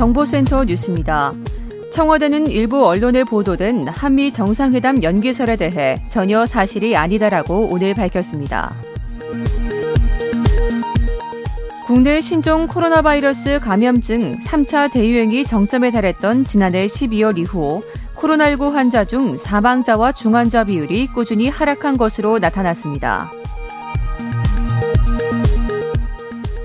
[0.00, 1.34] 정보센터 뉴스입니다.
[1.92, 8.72] 청와대는 일부 언론에 보도된 한미 정상회담 연기설에 대해 전혀 사실이 아니다라고 오늘 밝혔습니다.
[11.86, 17.82] 국내 신종 코로나 바이러스 감염증 3차 대유행이 정점에 달했던 지난해 12월 이후
[18.16, 23.30] 코로나19 환자 중 사망자와 중환자 비율이 꾸준히 하락한 것으로 나타났습니다.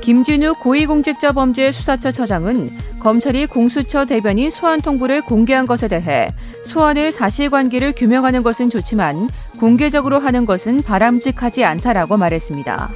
[0.06, 6.30] 김진우 고위공직자범죄수사처 처장은 검찰이 공수처 대변인 소환 통보를 공개한 것에 대해
[6.64, 9.28] 소환의 사실관계를 규명하는 것은 좋지만
[9.60, 12.92] 공개적으로 하는 것은 바람직하지 않다라고 말했습니다.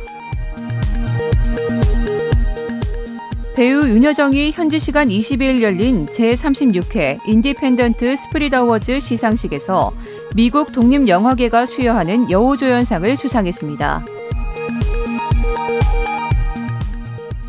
[3.55, 9.93] 배우 윤여정이 현지 시간 22일 열린 제36회 인디펜던트 스피릿 어워즈 시상식에서
[10.35, 14.05] 미국 독립영화계가 수여하는 여우조연상을 수상했습니다.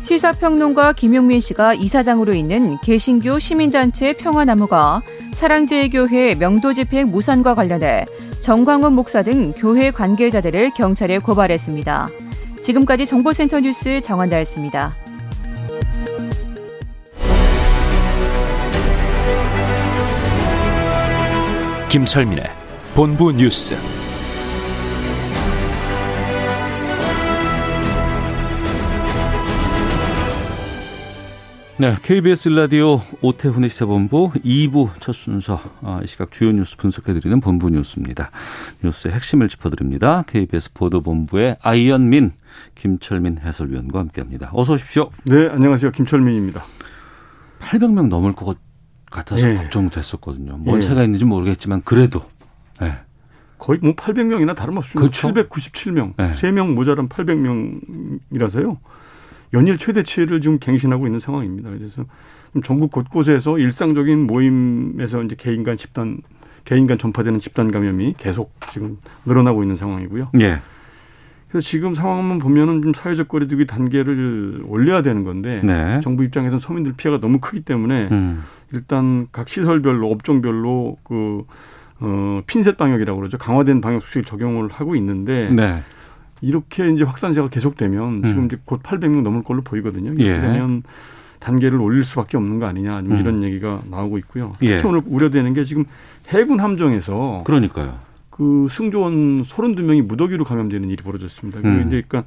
[0.01, 8.05] 시사평론가 김용민 씨가 이사장으로 있는 개신교 시민단체 평화나무가 사랑제일교회 명도집행 무산과 관련해
[8.41, 12.07] 정광훈 목사 등 교회 관계자들을 경찰에 고발했습니다.
[12.61, 14.95] 지금까지 정보센터 뉴스 정한다였습니다.
[21.89, 22.45] 김철민의
[22.95, 23.75] 본부 뉴스.
[31.81, 37.71] 네, KBS 라디오 오태훈의 시사본부 2부 첫 순서 아, 이 시각 주요 뉴스 분석해드리는 본부
[37.71, 38.29] 뉴스입니다.
[38.83, 40.21] 뉴스의 핵심을 짚어드립니다.
[40.27, 42.33] KBS 보도본부의 아이언민,
[42.75, 44.51] 김철민 해설위원과 함께합니다.
[44.53, 45.09] 어서 오십시오.
[45.23, 45.89] 네, 안녕하세요.
[45.89, 46.63] 김철민입니다.
[47.61, 48.59] 800명 넘을 것
[49.09, 49.55] 같아서 예.
[49.55, 50.57] 걱정됐었거든요.
[50.57, 50.81] 뭔 예.
[50.81, 52.23] 차가 있는지 모르겠지만 그래도
[52.79, 52.93] 네.
[53.57, 54.99] 거의 뭐 800명이나 다름없습니다.
[54.99, 55.33] 그렇죠.
[55.33, 56.33] 797명, 네.
[56.33, 58.77] 3명 모자란 800명이라서요.
[59.53, 61.69] 연일 최대치를 지금 갱신하고 있는 상황입니다.
[61.69, 62.05] 그래서
[62.63, 66.21] 전국 곳곳에서 일상적인 모임에서 이제 개인 간 집단,
[66.65, 70.31] 개인 간 전파되는 집단 감염이 계속 지금 늘어나고 있는 상황이고요.
[70.41, 70.61] 예.
[71.49, 75.99] 그래서 지금 상황만 보면은 좀 사회적 거리두기 단계를 올려야 되는 건데 네.
[76.01, 78.41] 정부 입장에서는 서민들 피해가 너무 크기 때문에 음.
[78.71, 81.43] 일단 각 시설별로 업종별로 그
[81.99, 83.37] 어, 핀셋 방역이라고 그러죠.
[83.37, 85.83] 강화된 방역 수칙 적용을 하고 있는데 네.
[86.41, 88.45] 이렇게 이제 확산세가 계속되면 지금 음.
[88.45, 90.11] 이제 곧 800명 넘을 걸로 보이거든요.
[90.11, 90.39] 이렇게 예.
[90.39, 90.83] 되면
[91.39, 93.21] 단계를 올릴 수밖에 없는 거 아니냐 아니면 음.
[93.21, 94.53] 이런 얘기가 나오고 있고요.
[94.59, 94.81] 특히 예.
[94.83, 95.85] 오늘 우려되는 게 지금
[96.29, 97.95] 해군 함정에서 그러니까요.
[98.29, 101.59] 그 승조원 32명이 무더기로 감염되는 일이 벌어졌습니다.
[101.59, 101.85] 음.
[101.87, 102.23] 이제 그러니까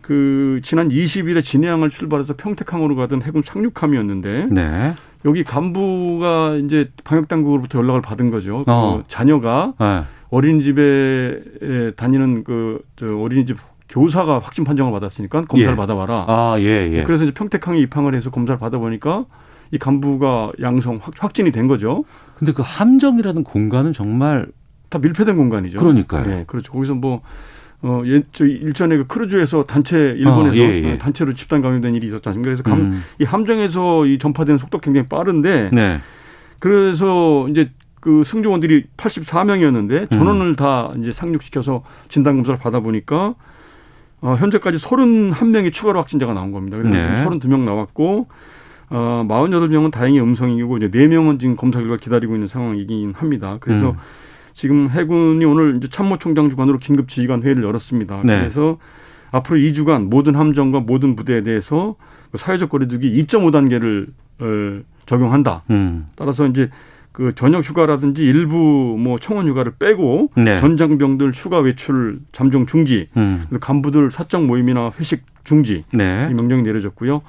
[0.00, 4.94] 그 지난 20일에 진해항을 출발해서 평택항으로 가던 해군 상륙함이었는데 네.
[5.24, 8.64] 여기 간부가 이제 방역 당국으로부터 연락을 받은 거죠.
[8.66, 8.98] 어.
[8.98, 10.04] 그 자녀가 네.
[10.30, 13.56] 어린이집에 다니는 그 저 어린이집
[13.88, 15.76] 교사가 확진 판정을 받았으니까 검사를 예.
[15.76, 16.26] 받아봐라.
[16.28, 17.04] 아, 예, 예.
[17.04, 19.24] 그래서 이제 평택항에 입항을 해서 검사를 받아보니까
[19.70, 22.04] 이 간부가 양성 확, 확진이 된 거죠.
[22.38, 24.46] 근데 그 함정이라는 공간은 정말
[24.90, 25.78] 다 밀폐된 공간이죠.
[25.78, 26.26] 그러니까요.
[26.26, 26.72] 네, 그렇죠.
[26.72, 27.22] 거기서 뭐
[27.80, 30.92] 어, 예, 저 일전에 그 크루즈에서 단체 일본에서 어, 예, 예.
[30.92, 32.48] 어, 단체로 집단 감염된 일이 있었지 않습니까?
[32.48, 33.02] 그래서 감, 음.
[33.20, 35.98] 이 함정에서 이 전파되는 속도가 굉장히 빠른데 네.
[36.58, 40.06] 그래서 이제 그 승조원들이 84명이었는데 음.
[40.10, 43.34] 전원을 다 이제 상륙시켜서 진단 검사를 받아 보니까
[44.20, 46.76] 어, 현재까지 31명이 추가로 확진자가 나온 겁니다.
[46.76, 47.02] 그래서 네.
[47.02, 48.28] 지금 32명 나왔고
[48.90, 53.58] 어, 48명은 다행히 음성이고 이제 4명은 지금 검사 결과 기다리고 있는 상황이긴 합니다.
[53.60, 53.96] 그래서 음.
[54.54, 58.22] 지금 해군이 오늘 이제 참모총장 주관으로 긴급 지휘관 회의를 열었습니다.
[58.24, 58.38] 네.
[58.38, 58.78] 그래서
[59.30, 61.96] 앞으로 2주간 모든 함정과 모든 부대에 대해서
[62.32, 64.06] 그 사회적 거리두기 2.5 단계를
[64.40, 65.62] 어, 적용한다.
[65.70, 66.06] 음.
[66.16, 66.70] 따라서 이제
[67.18, 70.60] 그 저녁 휴가라든지 일부 뭐 청원 휴가를 빼고 네.
[70.60, 73.44] 전장병들 휴가 외출 잠정 중지, 음.
[73.58, 76.28] 간부들 사적 모임이나 회식 중지 네.
[76.30, 77.22] 이 명령이 내려졌고요.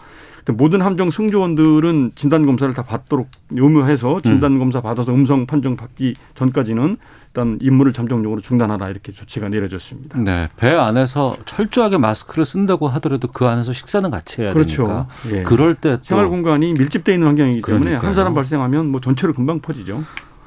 [0.45, 4.59] 근데 모든 함정 승조원들은 진단 검사를 다 받도록 요무해서 진단 음.
[4.59, 6.97] 검사 받아서 음성 판정 받기 전까지는
[7.29, 10.17] 일단 임무를 잠정적으로 중단하라 이렇게 조치가 내려졌습니다.
[10.19, 10.47] 네.
[10.57, 14.83] 배 안에서 철저하게 마스크를 쓴다고 하더라도 그 안에서 식사는 같이 해야 그렇죠.
[14.83, 15.07] 되니까.
[15.33, 15.43] 예.
[15.43, 18.07] 그럴 때또 생활 공간이 밀집되어 있는 환경이기 때문에 그러니까요.
[18.07, 20.03] 한 사람 발생하면 뭐 전체로 금방 퍼지죠.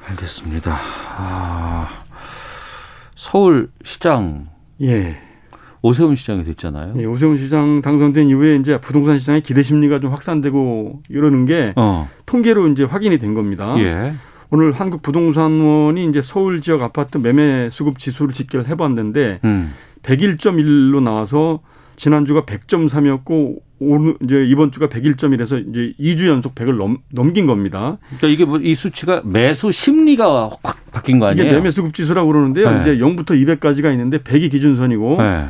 [0.09, 0.77] 알겠습니다.
[1.17, 1.87] 아,
[3.15, 4.47] 서울 시장
[4.81, 5.17] 예.
[5.81, 6.95] 오세훈 시장이 됐잖아요.
[6.97, 12.09] 예, 오세훈 시장 당선된 이후에 이제 부동산 시장의 기대 심리가 좀 확산되고 이러는 게 어.
[12.25, 13.75] 통계로 이제 확인이 된 겁니다.
[13.79, 14.13] 예.
[14.53, 19.73] 오늘 한국 부동산원이 이제 서울 지역 아파트 매매 수급 지수를 집계를 해봤는데 음.
[20.03, 21.61] 101.1로 나와서
[21.95, 27.97] 지난주가 100.3이었고 오늘 이제 이번 주가 101.1에서 이제 2주 연속 100을 넘, 넘긴 겁니다.
[28.19, 31.47] 그러니까 이게 뭐 이 수치가 매수 심리가 확 바뀐 거 아니에요?
[31.47, 32.69] 이게 매매 수급 지수라고 그러는데요.
[32.69, 32.81] 네.
[32.81, 35.45] 이제 0부터 200까지가 있는데 100이 기준선이고 네.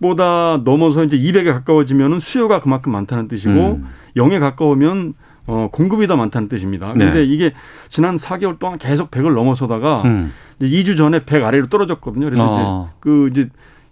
[0.00, 3.86] 100보다 넘어서 이제 200에 가까워지면은 수요가 그만큼 많다는 뜻이고 음.
[4.16, 5.14] 0에 가까우면
[5.46, 6.92] 어, 공급이 더 많다는 뜻입니다.
[6.96, 7.06] 네.
[7.06, 7.52] 근데 이게
[7.88, 10.32] 지난 4개월 동안 계속 100을 넘어서다가 음.
[10.60, 12.26] 이제 2주 전에 100 아래로 떨어졌거든요.
[12.26, 12.84] 그래서 어.
[12.90, 13.48] 이제 그 이제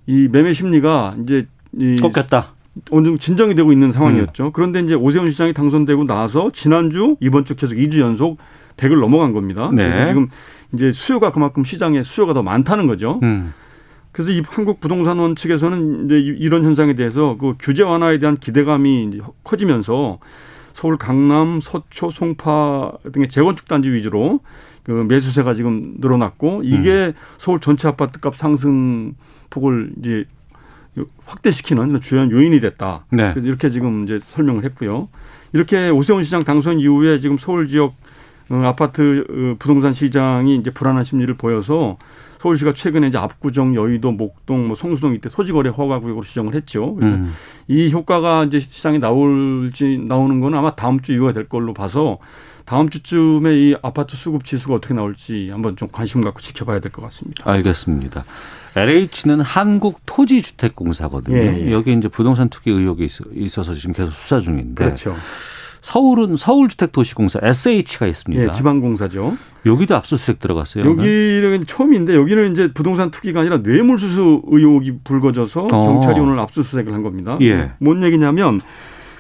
[0.07, 1.47] 이 매매 심리가 이제
[1.79, 2.53] 이 꺾였다.
[2.93, 4.47] 어느 정도 진정이 되고 있는 상황이었죠.
[4.47, 4.51] 음.
[4.53, 8.39] 그런데 이제 오세훈 시장이 당선되고 나서 지난주 이번 주 계속 2주 연속
[8.77, 9.71] 100을 넘어간 겁니다.
[9.75, 9.89] 네.
[9.91, 10.29] 그래서 지금
[10.73, 13.19] 이제 수요가 그만큼 시장에 수요가 더 많다는 거죠.
[13.25, 13.53] 음.
[14.13, 19.21] 그래서 이 한국 부동산원 측에서는 이제 이- 이런 현상에 대해서 그 규제 완화에 대한 기대감이
[19.45, 20.19] 커지면서
[20.81, 24.41] 서울 강남, 서초, 송파 등의 재건축 단지 위주로
[24.83, 29.13] 그 매수세가 지금 늘어났고 이게 서울 전체 아파트값 상승
[29.51, 30.25] 폭을 이제
[31.27, 33.05] 확대시키는 주요한 요인이 됐다.
[33.11, 33.31] 네.
[33.35, 35.09] 그래서 이렇게 지금 이제 설명을 했고요.
[35.53, 37.93] 이렇게 오세훈 시장 당선 이후에 지금 서울 지역
[38.49, 41.99] 어, 아파트 어, 부동산 시장이 이제 불안한 심리를 보여서
[42.41, 46.95] 서울시가 최근에 이제 압구정, 여의도, 목동, 뭐 성수동 이때 소지거래 허가구역으로 지정을 했죠.
[46.95, 47.35] 그래서 음.
[47.69, 52.19] 이 효과가 이제 시장에 나올지 나오는 건 아마 다음 주 이후가 될 걸로 봐서
[52.65, 57.03] 다음 주쯤에 이 아파트 수급 지수가 어떻게 나올지 한번 좀 관심 갖고 지켜봐야 될 것
[57.03, 57.51] 같습니다.
[57.51, 58.25] 알겠습니다.
[58.77, 61.37] LH는 한국토지주택공사거든요.
[61.37, 61.73] 예, 예.
[61.73, 65.15] 여기 이제 부동산 투기 의혹이 있어- 있어서 지금 계속 수사 중인데 그렇죠.
[65.81, 68.45] 서울은 서울주택도시공사 SH가 있습니다.
[68.45, 69.37] 예, 지방공사죠.
[69.67, 70.85] 여기도 압수수색 들어갔어요.
[70.85, 75.69] 여기는 처음인데 여기는 이제 부동산 투기가 아니라 뇌물수수 의혹이 불거져서 어.
[75.69, 77.39] 경찰이 오늘 압수수색을 한 겁니다.
[77.43, 77.71] 예.
[77.79, 78.61] 뭔 얘기냐면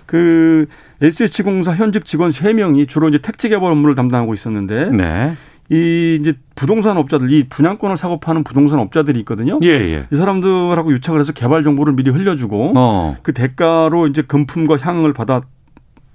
[0.06, 0.66] 그
[1.00, 5.36] SH공사 현직 직원 세명이 주로 이제 택지 개발 업무를 담당하고 있었는데 네.
[5.70, 9.56] 이 이제 부동산 업자들 이 분양권을 사고 파는 부동산 업자들이 있거든요.
[9.62, 10.06] 예, 예.
[10.12, 13.16] 이 사람들하고 유착을 해서 개발 정보를 미리 흘려주고 어.
[13.22, 15.30] 그 대가로 이제 금품과 향응을 받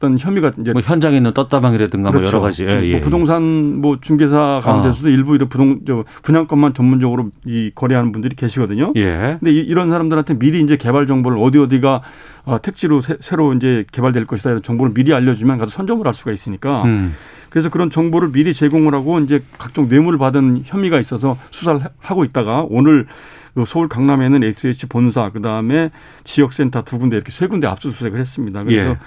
[0.06, 2.64] 았던 혐의가 이제 뭐 현장에 있는 떴다방이라든가 뭐 여러 가지.
[2.66, 3.00] 예, 뭐 예.
[3.00, 8.94] 부동산 뭐 중개사 가운데서도 일부 이런 부동 저 분양권만 전문적으로 이 거래하는 분들이 계시거든요.
[8.96, 9.38] 예.
[9.40, 12.02] 근데 이- 이런 사람들한테 미리 이제 개발 정보를 어디 어디가
[12.46, 16.32] 어, 택지로 새, 로 이제 개발될 것이다 이런 정보를 미리 알려주면 가서 선점을 할 수가
[16.32, 17.14] 있으니까 음.
[17.50, 22.24] 그래서 그런 정보를 미리 제공을 하고 이제 각종 뇌물을 받은 혐의가 있어서 수사를 하- 하고
[22.24, 23.08] 있다가 오늘
[23.56, 25.90] 그 서울 강남에는 SH 본사 그다음에
[26.26, 28.64] 지역센터 두 군데 이렇게 세 군데 압수수색을 했습니다.
[28.64, 28.98] 그래서 예.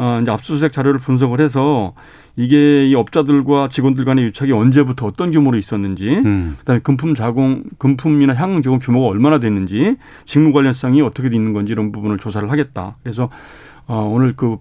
[0.00, 1.92] 어, 이제 압수수색 자료를 분석을 해서
[2.34, 6.56] 이게 이 업자들과 직원들 간의 유착이 언제부터 어떤 규모로 있었는지 음.
[6.60, 11.72] 그다음에 금품 자공, 금품이나 향응 제공 규모가 얼마나 됐는지 직무 관련성이 어떻게 돼 있는 건지
[11.74, 12.96] 이런 부분을 조사를 하겠다.
[13.02, 13.28] 그래서
[13.86, 14.56] 어, 오늘 그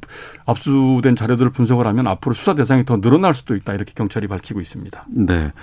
[0.45, 5.05] 압수된 자료들을 분석을 하면 앞으로 수사 대상이 더 늘어날 수도 있다 이렇게 경찰이 밝히고 있습니다.
[5.07, 5.53] 네.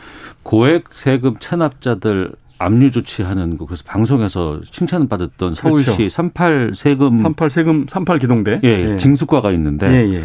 [0.42, 6.08] 고액 세금 체납자들 압류 조치하는 거 그래서 방송에서 칭찬을 받았던 서울시 그렇죠.
[6.08, 8.60] 38 세금 38 세금 38 기동대.
[8.64, 10.24] 예, 징수과가 있는데 예, 예.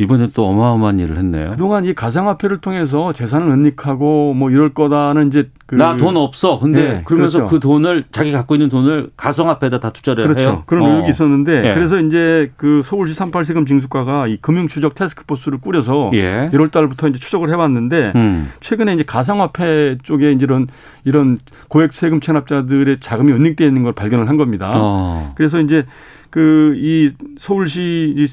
[0.00, 1.50] 이번에 또 어마어마한 일을 했네요.
[1.50, 6.58] 그동안 이 가상화폐를 통해서 재산을 은닉하고 뭐 이럴 거다는 이제 그 나돈 없어.
[6.58, 7.54] 근데 네, 그러면서 그렇죠.
[7.54, 10.40] 그 돈을 자기 갖고 있는 돈을 가상화폐에다 다 투자를 그렇죠.
[10.40, 10.62] 해요.
[10.64, 10.88] 그런 어.
[10.88, 11.74] 의혹이 있었는데 예.
[11.74, 16.50] 그래서 이제 그 서울시 38 세금 징수과가 이 금융 추적 태스크포스를 꾸려서 예.
[16.54, 18.50] 1월 달부터 이제 추적을 해왔는데 음.
[18.60, 20.66] 최근에 이제 가상화폐 쪽에 이제 이런
[21.04, 21.38] 이런
[21.68, 24.72] 고액 세금 체납자들의 자금이 은닉되어 있는 걸 발견을 한 겁니다.
[24.74, 25.34] 어.
[25.36, 25.84] 그래서 이제
[26.30, 28.24] 그 이 서울시 이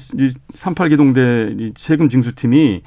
[0.54, 2.82] 38기동대 이 세금 징수팀이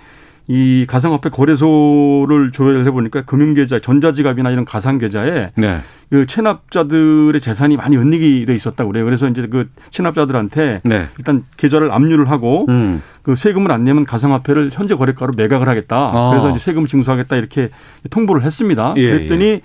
[0.48, 5.78] 이 가상화폐 거래소를 조회를 해보니까 금융계좌, 전자지갑이나 이런 가상계좌에 네.
[6.10, 9.06] 그 체납자들의 재산이 많이 은닉이 돼 있었다고 그래요.
[9.06, 11.08] 그래서 이제 그 체납자들한테 네.
[11.18, 13.02] 일단 계좌를 압류를 하고 음.
[13.22, 16.08] 그 세금을 안 내면 가상화폐를 현재 거래가로 매각을 하겠다.
[16.12, 16.30] 아.
[16.32, 17.70] 그래서 이제 세금 징수하겠다 이렇게
[18.10, 18.94] 통보를 했습니다.
[18.98, 19.62] 예, 그랬더니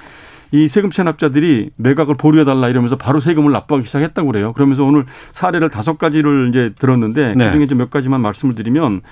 [0.56, 4.52] 이 세금 체납자들이 매각을 보류해달라 이러면서 바로 세금을 납부하기 시작했다고 그래요.
[4.54, 7.44] 그러면서 오늘 사례를 다섯 가지를 이제 들었는데 네.
[7.50, 9.02] 그중에 몇 가지만 말씀을 드리면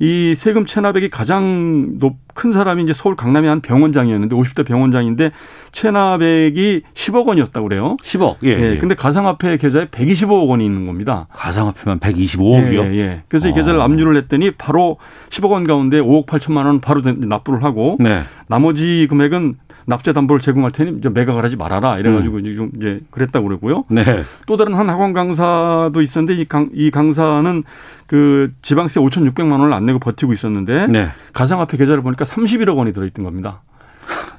[0.00, 5.32] 이 세금 체납액이 가장 높, 큰 사람이 이제 서울 강남의 한 병원장이었는데 50대 병원장인데
[5.72, 7.96] 체납액이 10억 원이었다고 그래요.
[8.04, 8.36] 10억.
[8.44, 8.50] 예.
[8.50, 8.72] 예.
[8.74, 8.78] 예.
[8.78, 11.26] 근데 가상화폐 계좌에 125억 원이 있는 겁니다.
[11.32, 12.94] 가상화폐만 125억이요.
[12.94, 13.22] 예, 예.
[13.26, 13.54] 그래서 이 어.
[13.54, 14.98] 계좌를 압류를 했더니 바로
[15.30, 18.22] 10억 원 가운데 5억 8천만 원 바로 납부를 하고 네.
[18.46, 19.56] 나머지 금액은
[19.88, 23.84] 납세 담보를 제공할 테니 이제 매각을 하지 말아라 이래가지고 이제 좀 이제 그랬다고 그러고요.
[23.88, 24.04] 네.
[24.46, 27.64] 또 다른 한 학원 강사도 있었는데 이, 강, 이 강사는
[28.06, 31.08] 그 지방세 5,600만 원을 안 내고 버티고 있었는데 네.
[31.32, 33.62] 가상화폐 계좌를 보니까 31억 원이 들어있던 겁니다.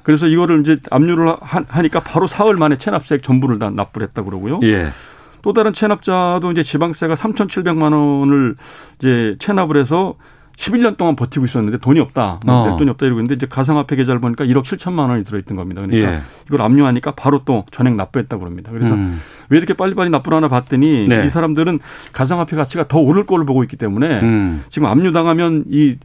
[0.04, 4.60] 그래서 이거를 이제 압류를 하, 하니까 바로 사흘 만에 체납세액 전부를 다 납부를 했다 그러고요.
[4.62, 4.90] 예.
[5.42, 8.54] 또 다른 체납자도 이제 지방세가 3,700만 원을
[8.98, 10.14] 이제 체납을 해서
[10.60, 12.40] 11년 동안 버티고 있었는데 돈이 없다.
[12.44, 12.68] 뭐 어.
[12.68, 15.80] 낼 돈이 없다 이러고 있는데 이제 가상화폐 계좌를 보니까 1억 7천만 원이 들어있던 겁니다.
[15.80, 16.20] 그러니까 예.
[16.46, 18.70] 이걸 압류하니까 바로 또 전액 납부했다고 그럽니다.
[18.70, 19.20] 그래서 음.
[19.48, 21.24] 왜 이렇게 빨리빨리 납부를 하나 봤더니 네.
[21.24, 21.80] 이 사람들은
[22.12, 24.62] 가상화폐 가치가 더 오를 걸로 보고 있기 때문에 음.
[24.68, 25.96] 지금 압류당하면 이,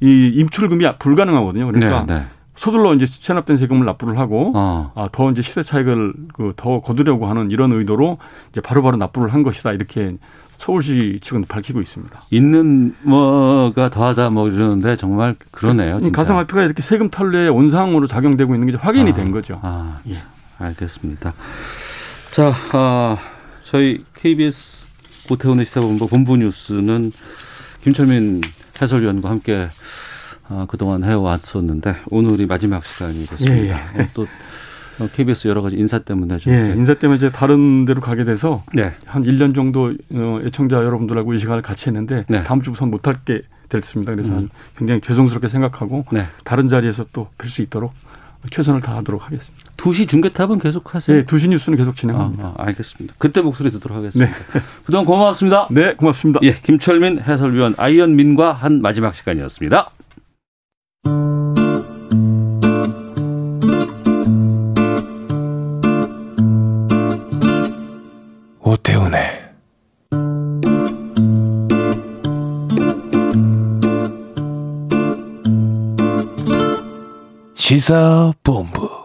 [0.00, 1.66] 이 임출금이 불가능하거든요.
[1.72, 2.24] 그러니까 네, 네.
[2.54, 4.92] 서둘러 이제 체납된 세금을 납부를 하고 어.
[4.94, 8.18] 아, 더 이제 시세 차익을 그 더 거두려고 하는 이런 의도로
[8.50, 10.16] 이제 바로바로 납부를 한 것이다 이렇게
[10.62, 12.20] 서울시 측은 밝히고 있습니다.
[12.30, 15.98] 있는 뭐가 더하다 뭐 이러는데 정말 그러네요.
[15.98, 16.16] 이 진짜.
[16.16, 19.58] 가상화폐가 이렇게 세금 탈루의 온상으로 작용되고 있는 게 확인이 아, 된 거죠.
[19.60, 20.22] 아, 예.
[20.58, 21.34] 알겠습니다.
[22.30, 23.18] 자, 아,
[23.64, 27.10] 저희 KBS 고태훈의 시사본부 본부 뉴스는
[27.82, 28.42] 김철민
[28.80, 29.66] 해설위원과 함께
[30.48, 33.98] 아, 그동안 해왔었는데 오늘이 마지막 시간이 됐습니다.
[33.98, 34.26] 예, 어, 또 어,
[35.14, 38.62] KBS 여러 가지 인사 때문에 좀 예, 이렇게- 인사 때문에 이제 다른 데로 가게 돼서
[38.74, 38.92] 네.
[39.06, 42.44] 한 1년 정도 어, 애청자 여러분들하고 이 시간을 같이 했는데 네.
[42.44, 44.14] 다음 주부터 못할 게 됐습니다.
[44.14, 44.48] 그래서 음.
[44.76, 46.24] 굉장히 죄송스럽게 생각하고 네.
[46.44, 47.92] 다른 자리에서 또 뵐 수 있도록
[48.50, 49.64] 최선을 다하도록 하겠습니다.
[49.76, 51.16] 2시 중계탑은 계속 하세요?
[51.16, 52.44] 네, 두시 뉴스는 계속 아, 진행합니다.
[52.44, 53.14] 아, 알겠습니다.
[53.18, 54.32] 그때 목소리 듣도록 하겠습니다.
[54.84, 55.68] 그동안 고맙습니다.
[55.70, 56.40] 네, 고맙습니다.
[56.42, 59.90] 예, 김철민 해설위원 아이언민과 한 마지막 시간이었습니다.
[68.72, 69.20] 오태훈의
[77.54, 79.02] 시사본부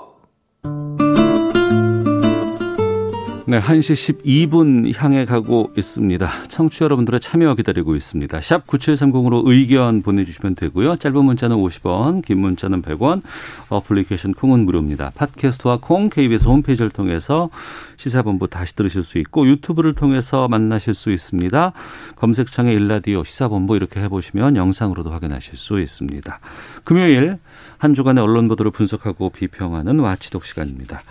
[3.49, 6.43] 네, 1시 12분 향해 가고 있습니다.
[6.49, 8.41] 청취자 여러분들의 참여 기다리고 있습니다.
[8.41, 10.97] 샵 9730으로 의견 보내주시면 되고요.
[10.97, 13.21] 짧은 문자는 50원, 긴 문자는 100원,
[13.69, 15.13] 어플리케이션 콩은 무료입니다.
[15.15, 17.49] 팟캐스트와 콩, KBS 홈페이지를 통해서
[17.97, 21.73] 시사본부 다시 들으실 수 있고 유튜브를 통해서 만나실 수 있습니다.
[22.15, 26.39] 검색창에 일라디오 시사본부 이렇게 해보시면 영상으로도 확인하실 수 있습니다.
[26.83, 27.37] 금요일
[27.77, 31.01] 한 주간의 언론 보도를 분석하고 비평하는 와치독 시간입니다.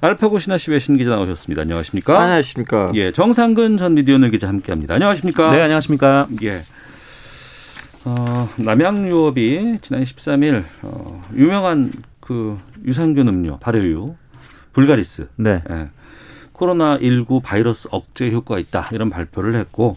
[0.00, 1.62] 알파고 신하 씨 외신 기자 나오셨습니다.
[1.62, 2.20] 안녕하십니까?
[2.20, 2.92] 안녕하십니까.
[2.94, 4.94] 예, 정상근 전 미디어널 기자 함께합니다.
[4.94, 5.50] 안녕하십니까?
[5.50, 6.28] 네, 안녕하십니까.
[6.42, 6.62] 예.
[8.04, 14.14] 어, 남양유업이 지난 13일 어, 유명한 그 유산균 음료 발효유
[14.72, 15.62] 불가리스 네.
[15.70, 15.88] 예.
[16.56, 19.96] 코로나19 바이러스 억제 효과가 있다 이런 발표를 했고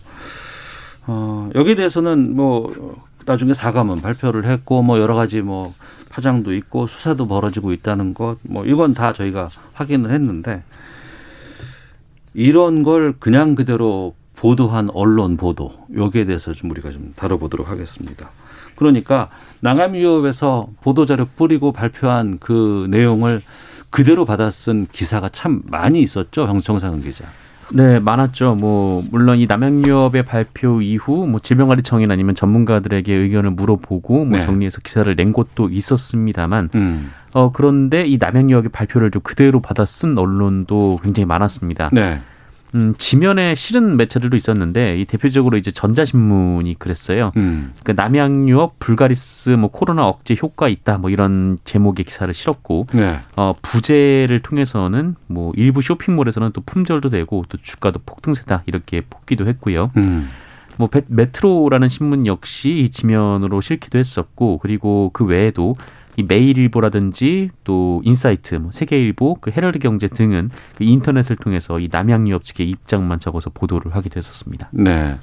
[1.07, 5.73] 어, 여기에 대해서는 뭐 나중에 사과문 발표를 했고 뭐 여러 가지 뭐
[6.09, 10.63] 파장도 있고 수사도 벌어지고 있다는 것 뭐 이건 다 저희가 확인을 했는데
[12.33, 18.29] 이런 걸 그냥 그대로 보도한 언론 보도 여기에 대해서 좀 우리가 좀 다뤄보도록 하겠습니다.
[18.75, 23.41] 그러니까 남양유업에서 보도자료 뿌리고 발표한 그 내용을
[23.89, 27.25] 그대로 받아 쓴 기사가 참 많이 있었죠, 정상은 기자.
[27.73, 28.55] 네, 많았죠.
[28.55, 34.41] 뭐 물론 이 남양유업의 발표 이후 뭐 질병관리청이나 아니면 전문가들에게 의견을 물어보고 뭐 네.
[34.41, 37.11] 정리해서 기사를 낸 곳도 있었습니다만 음.
[37.33, 41.91] 어 그런데 이 남양유업의 발표를 좀 그대로 받아 쓴 언론도 굉장히 많았습니다.
[41.93, 42.19] 네.
[42.75, 47.31] 음, 지면에 실은 매체들도 있었는데 이 대표적으로 이제 전자신문이 그랬어요.
[47.37, 47.73] 음.
[47.83, 53.19] 그러니까 남양 유업 불가리스 뭐 코로나 억제 효과 있다 뭐 이런 제목의 기사를 실었고 네.
[53.35, 59.91] 어, 부재를 통해서는 뭐 일부 쇼핑몰에서는 또 품절도 되고 또 주가도 폭등세다 이렇게 뽑기도 했고요.
[59.97, 60.29] 음.
[60.77, 65.75] 뭐 베- 메트로라는 신문 역시 이 지면으로 실기도 했었고 그리고 그 외에도
[66.19, 72.43] 이 매일일보라든지 또 인사이트, 뭐 세계일보, 그 헤럴드 경제 등은 그 인터넷을 통해서 이 남양유업
[72.43, 74.67] 측의 입장만 적어서 보도를 하게 됐었습니다.
[74.73, 75.15] 네.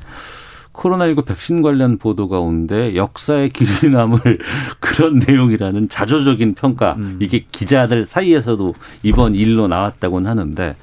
[0.72, 4.18] 코로나19 백신 관련 보도가 오는데 역사의 길이 남을
[4.80, 7.18] 그런 내용이라는 자조적인 평가 음.
[7.20, 10.76] 이게 기자들 사이에서도 이번 일로 나왔다고는 하는데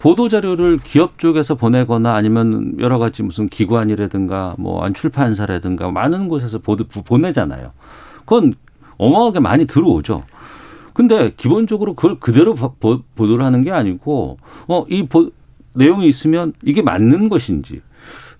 [0.00, 6.58] 보도 자료를 기업 쪽에서 보내거나 아니면 여러 가지 무슨 기관이라든가 뭐 안 출판사라든가 많은 곳에서
[6.58, 7.72] 보도 보내잖아요.
[8.24, 8.54] 그건
[8.98, 10.22] 어마어마하게 많이 들어오죠.
[10.94, 15.06] 근데 기본적으로 그걸 그대로 보- 보- 보도를 하는 게 아니고 어이
[15.74, 17.82] 내용이 있으면 이게 맞는 것인지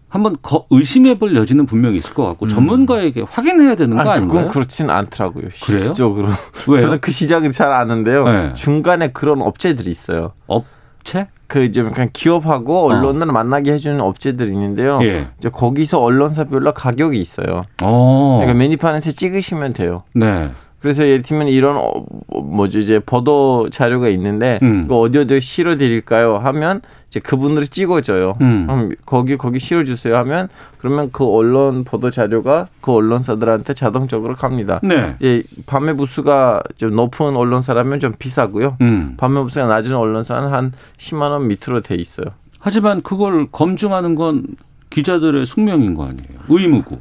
[0.09, 4.39] 한번 거- 의심해 볼 여지는 분명히 있을 것 같고 전문가에게 확인해야 되는 거 아니, 아닌가요?
[4.39, 5.43] 그건 그렇진 않더라고요.
[5.43, 5.51] 그래요?
[5.53, 6.29] 실질적으로.
[6.65, 8.25] 저는 그 시장을 잘 아는데요.
[8.25, 8.55] 네.
[8.55, 10.33] 중간에 그런 업체들이 있어요.
[10.47, 11.27] 업체?
[11.49, 14.97] 그 이제 그냥 기업하고 언론을 만나게 해주는 업체들이 있는데요.
[14.97, 15.05] 어.
[15.05, 15.29] 예.
[15.39, 17.63] 이제 거기서 언론사별로 가격이 있어요.
[17.83, 18.39] 어.
[18.41, 20.03] 그러니까 매니판에서 찍으시면 돼요.
[20.15, 20.51] 네.
[20.81, 24.83] 그래서 예를 들면 이런 어, 뭐지 이제 보도 자료가 있는데 음.
[24.85, 26.37] 이거 어디 어디 실어 드릴까요?
[26.37, 28.35] 하면 이제 그분들이 찍어줘요.
[28.41, 28.67] 음.
[28.67, 34.81] 그럼 거기 거기 실어 주세요 하면 그러면 그 언론 보도 자료가 그 언론사들한테 자동적으로 갑니다.
[34.83, 35.17] 네.
[35.23, 38.77] 예, 밤에 부수가 좀 높은 언론사라면 좀 비싸고요.
[38.83, 39.15] 음.
[39.17, 42.27] 밤에 부수가 낮은 언론사는 한 10만 원 밑으로 돼 있어요.
[42.59, 44.45] 하지만 그걸 검증하는 건
[44.91, 46.41] 기자들의 숙명인 거 아니에요.
[46.49, 46.99] 의무고.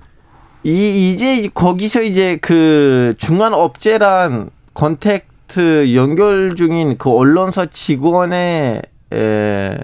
[0.66, 8.82] 이 이제 거기서 이제 그 중간 업체랑 contact 연결 중인 그 언론사 직원의
[9.14, 9.78] 에,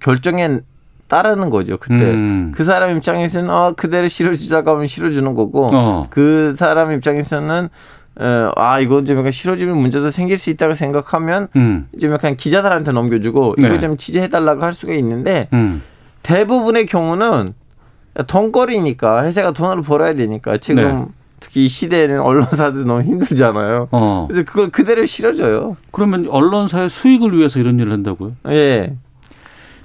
[0.00, 0.58] 결정에
[1.06, 1.76] 따르는 거죠.
[1.78, 2.50] 그때 음.
[2.52, 6.06] 그 사람 입장에서는 어 그대로 실어주자고 하면 실어주는 거고 어.
[6.10, 7.68] 그 사람 입장에서는
[8.16, 11.86] 어, 아 이거 좀 약간 실어주면 문제도 생길 수 있다고 생각하면 음.
[12.00, 13.68] 좀 약간 기자들한테 넘겨주고 네.
[13.68, 15.80] 이거 좀 취재해달라고 할 수가 있는데 음.
[16.24, 17.54] 대부분의 경우는
[18.22, 21.04] 돈거리니까 회사가 돈을 벌어야 되니까 지금 네.
[21.40, 23.88] 특히 이 시대에는 언론사들 너무 힘들잖아요.
[23.90, 24.26] 어.
[24.28, 25.76] 그래서 그걸 그대로 실어줘요.
[25.90, 28.32] 그러면 언론사의 수익을 위해서 이런 일을 한다고요?
[28.48, 28.94] 예.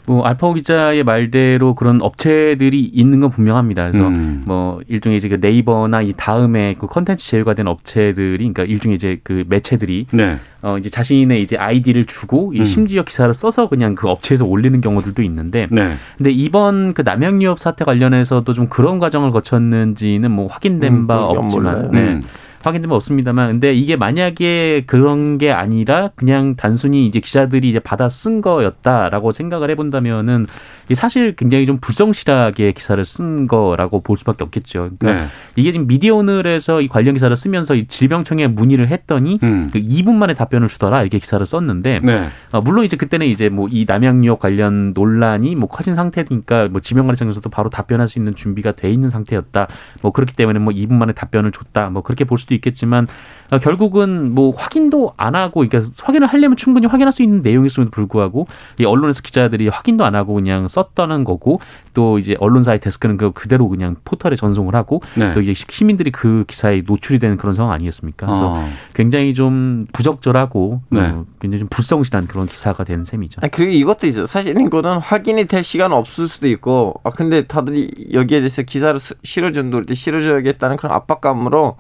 [0.08, 3.92] 뭐 알파고 기자의 말대로 그런 업체들이 있는 건 분명합니다.
[3.92, 4.44] 그래서 음.
[4.46, 9.20] 뭐 일종의 이제 그 네이버나 이 다음에 그 컨텐츠 제휴가 된 업체들이 그러니까 일종의 이제
[9.24, 10.40] 그 매체들이 네.
[10.62, 12.66] 어 이제 자신의 이제 아이디를 주고 이 음.
[12.66, 15.96] 심지어 기사를 써서 그냥 그 업체에서 올리는 경우들도 있는데 네.
[16.18, 21.24] 근데 이번 그 남양 유업 사태 관련해서도 좀 그런 과정을 거쳤는지는 뭐 확인된 음, 바
[21.24, 21.90] 없지만 몰라요.
[21.92, 22.00] 네.
[22.00, 22.24] 음.
[22.62, 28.10] 확인된 바 없습니다만 근데 이게 만약에 그런 게 아니라 그냥 단순히 이제 기자들이 이제 받아
[28.10, 30.48] 쓴 거였다라고 생각을 해본다면은
[30.94, 34.90] 사실 굉장히 좀 불성실하게 기사를 쓴 거라고 볼 수밖에 없겠죠.
[35.00, 35.30] 그러니까 네.
[35.56, 39.70] 이게 지금 미디어 오늘에서 이 관련 기사를 쓰면서 이 질병청에 문의를 했더니 음.
[39.72, 42.30] 그 2분 만에 답변을 주더라 이렇게 기사를 썼는데 네.
[42.52, 46.82] 어, 물론 이제 그때는 이제 뭐 이 남양 유업 관련 논란이 뭐 커진 상태니까 뭐
[46.82, 49.68] 지명관리청에서도 바로 답변할 수 있는 준비가 돼 있는 상태였다.
[50.02, 51.90] 뭐 그렇기 때문에 뭐 2분 만에 답변을 줬다.
[51.90, 53.08] 뭐 그렇게 볼 수도 있겠지만
[53.52, 58.48] 어, 결국은 뭐 확인도 안 하고 그러니까 확인을 하려면 충분히 확인할 수 있는 내용이었음에도 불구하고
[58.80, 61.60] 이 언론에서 기자들이 확인도 안 하고 그냥 썼다는 거고
[61.94, 65.34] 또 이제 언론사의 데스크는 그 그대로 그냥 포털에 전송을 하고 네.
[65.34, 68.28] 또 이제 시민들이 그 기사에 노출이 되는 그런 상황 아니겠습니까?
[68.28, 68.70] 그래서 어.
[68.94, 71.02] 굉장히 좀 부적절하고 네.
[71.02, 73.42] 어, 굉장히 좀 불성실한 그런 기사가 된 셈이죠.
[73.44, 74.26] 아, 그리고 이것도 있어요.
[74.28, 79.16] 사실 이거는 확인이 될 시간 없을 수도 있고, 아 근데 다들 여기에 대해서 기사를 스-
[79.24, 81.78] 실어준다 때 실어줘야겠다는 그런 압박감으로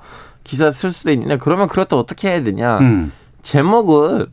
[0.50, 2.80] 기사 쓸 수도 있는데 그러면 그렇다 어떻게 해야 되냐?
[2.80, 3.12] 음.
[3.44, 4.26] 제목을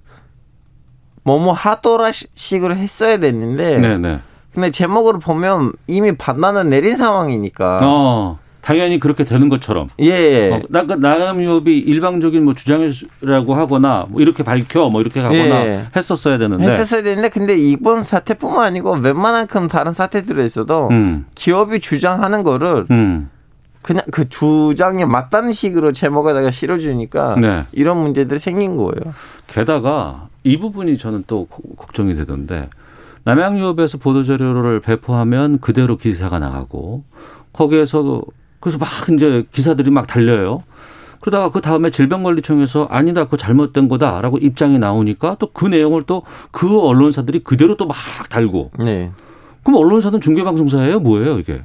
[1.25, 4.21] 뭐뭐 하더라 시- 식으로 했어야 됐는데, 네, 네.
[4.55, 7.81] 근데 제목을 보면 이미 판단을 내린 상황이니까.
[7.83, 8.39] 어.
[8.63, 9.89] 당연히 그렇게 되는 것처럼.
[10.01, 10.51] 예.
[10.53, 15.83] 어, 나, 나감유업이 일방적인 뭐 주장이라고 하거나 뭐 이렇게 밝혀 뭐 이렇게 하거나 예.
[15.95, 16.65] 했었어야 되는데.
[16.65, 21.27] 했었어야 되는데 근데 이번 사태뿐만 아니고 웬만한큼 다른 사태들에서도 음.
[21.37, 23.31] 기업이 주장하는 거를 음.
[23.87, 27.63] 그냥 그 주장에 맞다는 식으로 제목에다가 실어주니까 네.
[27.73, 29.15] 이런 문제들이 생긴 거예요.
[29.47, 32.69] 게다가 이 부분이 저는 또 고- 걱정이 되던데
[33.25, 37.05] 남양유업에서 보도자료를 배포하면 그대로 기사가 나가고
[37.53, 38.23] 거기에서
[38.61, 40.63] 그래서 막 이제 기사들이 막 달려요.
[41.21, 46.81] 그러다가 그 다음에 질병관리청에서 아니다, 그거 잘못된 거다라고 입장이 나오니까 또 그 내용을 또 그
[46.83, 47.97] 언론사들이 그대로 또 막
[48.29, 48.71] 달고.
[48.81, 49.11] 네.
[49.63, 51.01] 그럼 언론사는 중계방송사예요?
[51.01, 51.59] 뭐예요 이게?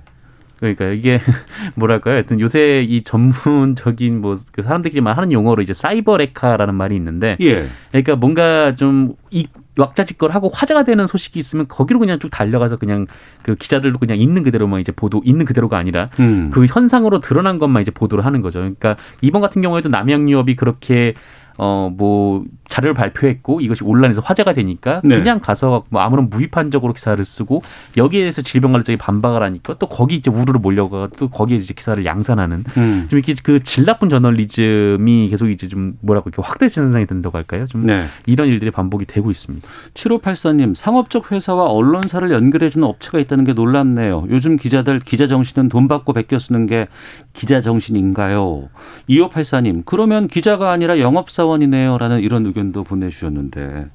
[0.62, 1.20] 그러니까 이게
[1.76, 2.14] 뭐랄까요?
[2.14, 7.68] 하여튼 요새 이 전문적인 뭐 그 사람들끼리만 하는 용어로 이제 사이버 레카라는 말이 있는데 예.
[7.90, 9.48] 그러니까 뭔가 좀이
[9.78, 13.08] 왁자지껄 하고 화제가 되는 소식이 있으면 거기로 그냥 쭉 달려가서 그냥
[13.42, 16.52] 그 기자들도 그냥 있는 그대로만 이제 보도 있는 그대로가 아니라 음.
[16.52, 18.60] 그 현상으로 드러난 것만 이제 보도를 하는 거죠.
[18.60, 21.14] 그러니까 이번 같은 경우에도 남양유업이 그렇게
[21.58, 25.18] 어 뭐 자료를 발표했고 이것이 온라인에서 화제가 되니까 네.
[25.18, 27.64] 그냥 가서 뭐 아무런 무비판적으로 기사를 쓰고
[27.98, 32.64] 여기에 대해서 질병관리청이 반박을 하니까 또 거기 이제 우르르 몰려가 또 거기에 이제 기사를 양산하는
[32.78, 33.08] 음.
[33.10, 37.66] 좀 이렇게 그 질 나쁜 저널리즘이 계속 이제 좀 뭐라고 이렇게 확대된 현상이 된다고 할까요?
[37.68, 38.06] 좀 네.
[38.26, 39.68] 이런 일들이 반복이 되고 있습니다.
[39.94, 44.26] 7584님, 상업적 회사와 언론사를 연결해주는 업체가 있다는 게 놀랍네요.
[44.30, 46.88] 요즘 기자들 기자 정신은 돈 받고 베껴 쓰는 게
[47.34, 48.70] 기자 정신인가요?
[49.10, 51.98] 2584님, 그러면 기자가 아니라 영업사 원이네요.
[51.98, 53.88] 라는 이런 의견도 보내주셨는데.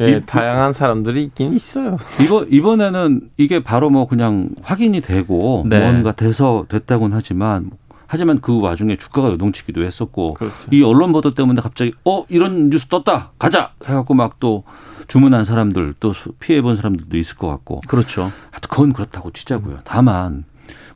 [0.00, 1.98] 예, 이- 다양한 사람들이 있긴 있어요.
[2.22, 5.78] 이거, 이번에는 이게 바로 뭐 그냥 확인이 되고 네.
[5.80, 7.70] 뭔가 돼서 됐다고는 하지만
[8.06, 10.54] 하지만 그 와중에 주가가 요동치기도 했었고 그렇죠.
[10.72, 14.64] 이 언론 보도 때문에 갑자기 어 이런 뉴스 떴다 가자 해갖고 막 또
[15.06, 18.22] 주문한 사람들 또 피해 본 사람들도 있을 것 같고 그렇죠.
[18.50, 19.78] 하여튼 그건 그렇다고 치자고요.
[19.84, 20.44] 다만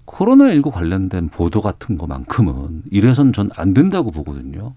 [0.06, 4.74] 코로나19 관련된 보도 같은 것만큼은 이래선 전 안 된다고 보거든요.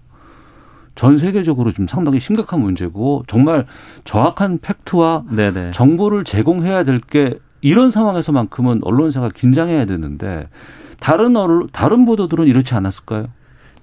[0.98, 3.66] 전 세계적으로 좀 상당히 심각한 문제고 정말
[4.04, 5.70] 정확한 팩트와 네네.
[5.70, 10.48] 정보를 제공해야 될 게 이런 상황에서만큼은 언론사가 긴장해야 되는데
[10.98, 13.28] 다른 언론, 다른 보도들은 이렇지 않았을까요?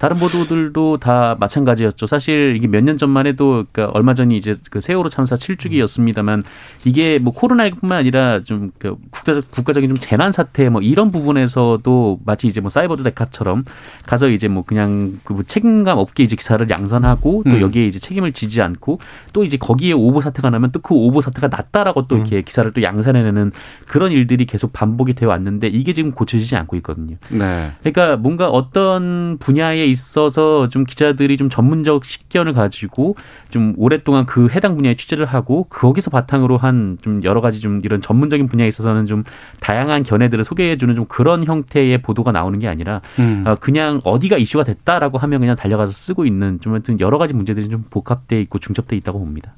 [0.06, 2.06] 다른 보도들도 다 마찬가지였죠.
[2.06, 6.44] 사실 이게 몇 년 전만 해도 그러니까 얼마 전이 이제 그 세월호 참사 7주기였습니다만
[6.86, 12.46] 이게 뭐 코로나19뿐만 아니라 좀 그 국가적 국가적인 좀 재난 사태 뭐 이런 부분에서도 마치
[12.46, 13.64] 이제 뭐 사이버 데카처럼
[14.06, 17.62] 가서 이제 뭐 그냥 그뭐 책임감 없게 이제 기사를 양산하고 또 음.
[17.62, 19.00] 여기에 이제 책임을 지지 않고
[19.34, 22.84] 또 이제 거기에 오보 사태가 나면 또 그 오보 사태가 낫다라고 또 이렇게 기사를 또
[22.84, 23.52] 양산해내는
[23.88, 27.16] 그런 일들이 계속 반복이 되어 왔는데 이게 지금 고쳐지지 않고 있거든요.
[27.30, 27.72] 네.
[27.82, 33.16] 그러니까 뭔가 어떤 분야에 있어서 좀 기자들이 좀 전문적 식견을 가지고
[33.50, 38.02] 좀 오랫동안 그 해당 분야에 취재를 하고 거기서 바탕으로 한 좀 여러 가지 좀 이런
[38.02, 39.24] 전문적인 분야에 있어서는 좀
[39.60, 43.44] 다양한 견해들을 소개해주는 좀 그런 형태의 보도가 나오는 게 아니라 음.
[43.46, 47.70] 어, 그냥 어디가 이슈가 됐다라고 하면 그냥 달려가서 쓰고 있는 좀 하여튼 여러 가지 문제들이
[47.70, 49.54] 좀 복합돼 있고 중첩돼 있다고 봅니다.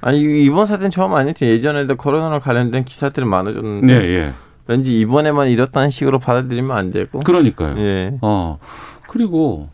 [0.00, 1.46] 아니 이번 사태는 처음 아니죠.
[1.46, 4.32] 예전에도 코로나랑 관련된 기사들이 많아졌는데 네, 예.
[4.66, 7.18] 왠지 이번에만 이렇다는 식으로 받아들이면 안 되고.
[7.20, 7.76] 그러니까요.
[7.78, 8.18] 예.
[8.20, 8.58] 어.
[9.08, 9.68] 그리고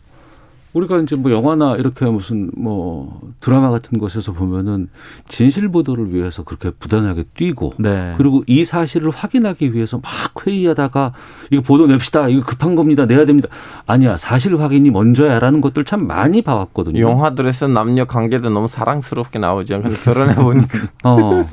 [0.73, 4.89] 우리가 이제 뭐 영화나 이렇게 무슨 뭐 드라마 같은 곳에서 보면은
[5.29, 8.13] 진실 보도를 위해서 그렇게 부단하게 뛰고 네.
[8.17, 11.13] 그리고 이 사실을 확인하기 위해서 막 회의하다가
[11.51, 12.27] 이거 보도 냅시다.
[12.27, 13.05] 이거 급한 겁니다.
[13.05, 13.47] 내야 됩니다.
[13.85, 14.17] 아니야.
[14.17, 16.99] 사실 확인이 먼저야라는 것들 참 많이 봐왔거든요.
[16.99, 19.81] 영화들에서 남녀 관계도 너무 사랑스럽게 나오죠.
[19.81, 21.45] 근데 결혼해 보니까 어.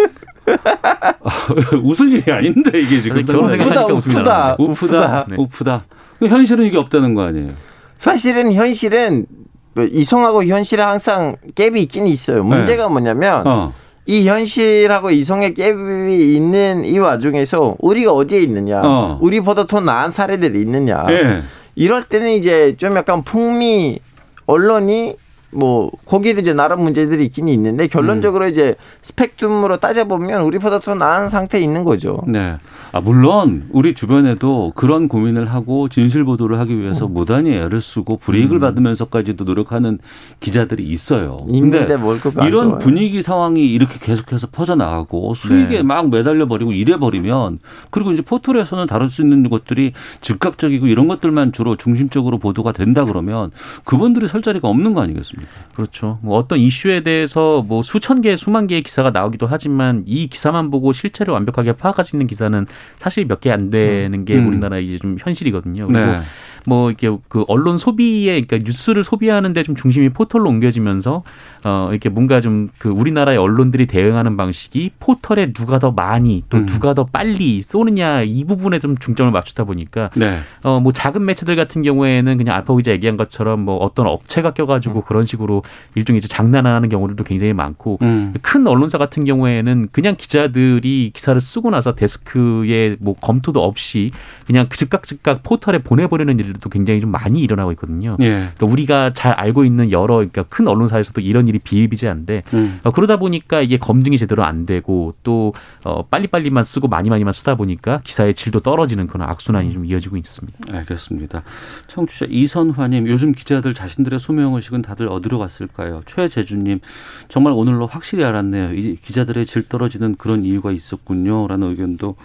[1.85, 4.57] 웃을 일이 아닌데 이게 지금 우프다, 웃음이 우프다.
[4.57, 5.27] 우프다, 우프다.
[5.29, 5.37] 네.
[5.39, 5.85] 우프다.
[6.29, 7.53] 현실은 이게 없다는 거 아니에요?
[8.03, 9.27] 사실은 현실은
[9.75, 12.43] 뭐 이성하고 현실은 항상 갭이 있긴 있어요.
[12.43, 13.73] 문제가 뭐냐면 어.
[14.07, 19.19] 이 현실하고 이성의 갭이 있는 이 와중에서 우리가 어디에 있느냐, 어.
[19.21, 21.07] 우리보다 더 나은 사례들이 있느냐.
[21.11, 21.43] 예.
[21.77, 24.01] 이럴 때는 이제 좀 약간 풍미
[24.47, 25.15] 언론이
[25.53, 31.61] 뭐 거기에도 이제 나름 문제들이 있긴 있는데 결론적으로 이제 스펙트럼으로 따져보면 우리보다 더 나은 상태에
[31.61, 32.23] 있는 거죠.
[32.27, 32.57] 네.
[32.93, 37.15] 아, 물론 우리 주변에도 그런 고민을 하고 진실 보도를 하기 위해서 음.
[37.15, 39.99] 무단히 애를 쓰고 불이익을 받으면서까지도 노력하는
[40.41, 41.47] 기자들이 있어요.
[41.51, 42.79] 있는데 근데 이런 좋아요.
[42.79, 45.83] 분위기 상황이 이렇게 계속해서 퍼져나가고 수익에 네.
[45.83, 47.59] 막 매달려 버리고 이래 버리면
[47.91, 53.51] 그리고 이제 포털에서는 다룰 수 있는 것들이 즉각적이고 이런 것들만 주로 중심적으로 보도가 된다 그러면
[53.85, 55.42] 그분들이 설 자리가 없는 거 아니겠습니까?
[55.75, 56.19] 그렇죠.
[56.23, 60.93] 뭐 어떤 이슈에 대해서 뭐 수천 개, 수만 개의 기사가 나오기도 하지만 이 기사만 보고
[60.93, 62.67] 실체를 완벽하게 파악할 수 있는 기사는
[62.99, 64.49] 사실 몇 개 안 되는 게 음.
[64.49, 65.87] 우리나라 이제 좀 현실이거든요.
[65.87, 66.19] 그리고 네.
[66.67, 71.23] 뭐 이렇게 그 언론 소비에 그러니까 뉴스를 소비하는데 좀 중심이 포털로 옮겨지면서
[71.65, 76.67] 어 이렇게 뭔가 좀 그 우리나라의 언론들이 대응하는 방식이 포털에 누가 더 많이 또 음.
[76.67, 80.41] 누가 더 빨리 쏘느냐 이 부분에 좀 중점을 맞추다 보니까 네.
[80.63, 85.25] 어뭐 작은 매체들 같은 경우에는 그냥 알파 기자 얘기한 것처럼 뭐 어떤 업체가 껴가지고 그런
[85.25, 85.63] 식으로
[85.95, 88.35] 일종의 이제 장난하는 경우들도 굉장히 많고 음.
[88.43, 94.11] 큰 언론사 같은 경우에는 그냥 기자들이 기사를 쓰고 나서 데스크에 뭐 검토도 없이
[94.47, 98.17] 그냥 즉각 즉각 포털에 보내버리는 일 들도 굉장히 좀 많이 일어나고 있거든요.
[98.21, 98.29] 예.
[98.31, 102.81] 그러니까 우리가 잘 알고 있는 여러 그러니까 큰 언론사에서도 이런 일이 비일비재한데 음.
[102.85, 107.57] 어, 그러다 보니까 이게 검증이 제대로 안 되고 또 어, 빨리빨리만 쓰고 많이 많이만 쓰다
[107.57, 110.77] 보니까 기사의 질도 떨어지는 그런 악순환이 좀 이어지고 있습니다.
[110.77, 111.43] 알겠습니다.
[111.87, 116.03] 청취자 이선화님, 요즘 기자들 자신들의 소명의식은 다들 어디로 갔을까요?
[116.07, 116.81] 최재주님,
[117.29, 118.75] 정말 오늘로 확실히 알았네요.
[118.75, 121.47] 이 기자들의 질 떨어지는 그런 이유가 있었군요.
[121.49, 122.17] 라는 의견도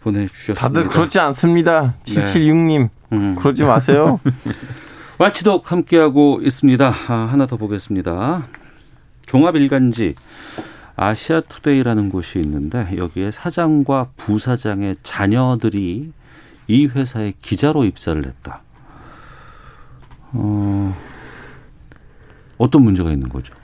[0.00, 0.60] 보내주셨습니다.
[0.60, 1.94] 다들 그렇지 않습니다.
[2.04, 2.22] 네.
[2.22, 3.36] 776님 음.
[3.36, 4.20] 그러지 마세요.
[5.18, 6.94] 와치독 함께하고 있습니다.
[7.08, 8.46] 아, 하나 더 보겠습니다.
[9.26, 10.14] 종합일간지
[10.96, 16.12] 아시아투데이라는 곳이 있는데 여기에 사장과 부사장의 자녀들이
[16.66, 18.62] 이 회사에 기자로 입사를 했다.
[20.32, 20.94] 어,
[22.58, 23.54] 어떤 문제가 있는 거죠?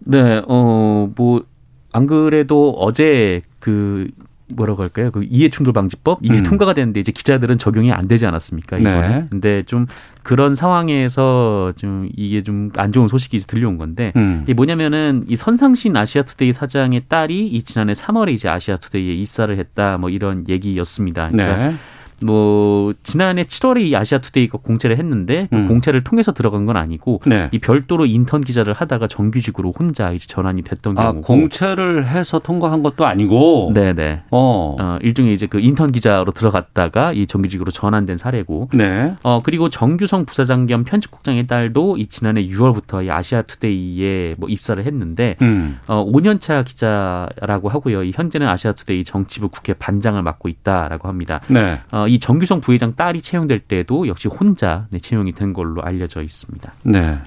[0.00, 1.44] 네, 어, 뭐,
[1.92, 4.08] 안 그래도 어제 그,
[4.56, 5.10] 뭐라고 할까요?
[5.10, 6.42] 그 이해충돌 방지법 이게 음.
[6.42, 8.78] 통과가 됐는데 이제 기자들은 적용이 안 되지 않았습니까?
[8.78, 9.08] 이번에.
[9.08, 9.26] 네.
[9.30, 9.86] 근데 좀
[10.22, 14.40] 그런 상황에서 좀 이게 좀 안 좋은 소식이 들려온 건데 음.
[14.42, 20.10] 이게 뭐냐면은 이 선상신 아시아투데이 사장의 딸이 이 지난해 3월에 이제 아시아투데이에 입사를 했다 뭐
[20.10, 21.30] 이런 얘기였습니다.
[21.30, 21.74] 그러니까 네.
[22.24, 25.68] 뭐 지난해 7월에 이 아시아 투데이가 공채를 했는데 그 음.
[25.68, 27.48] 공채를 통해서 들어간 건 아니고 네.
[27.52, 31.26] 이 별도로 인턴 기자를 하다가 정규직으로 혼자 이제 전환이 됐던 아, 경우고.
[31.26, 33.72] 공채를 해서 통과한 것도 아니고.
[33.74, 34.22] 네네.
[34.30, 34.76] 어.
[34.78, 38.68] 어, 일종의 이제 그 인턴 기자로 들어갔다가 이 정규직으로 전환된 사례고.
[38.72, 39.14] 네.
[39.22, 44.84] 어, 그리고 정규성 부사장 겸 편집국장의 딸도 이 지난해 6월부터 이 아시아 투데이에 뭐 입사를
[44.84, 45.78] 했는데, 음.
[45.86, 48.04] 어, 5년차 기자라고 하고요.
[48.04, 51.40] 이 현재는 아시아 투데이 정치부 국회 반장을 맡고 있다라고 합니다.
[51.48, 51.80] 네.
[51.90, 56.70] 어, 이 정규성 부회장 딸이 채용될 때도 역시 혼자 네, 채용이 된 걸로 알려져 있습니다.
[56.84, 57.18] 네.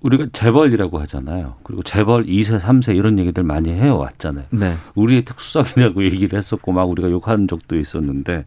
[0.00, 1.56] 우리가 재벌이라고 하잖아요.
[1.62, 4.46] 그리고 재벌 2세, 3세 이런 얘기들 많이 해왔잖아요.
[4.52, 4.74] 네.
[4.94, 8.46] 우리의 특수성이라고 얘기를 했었고 막 우리가 욕한 적도 있었는데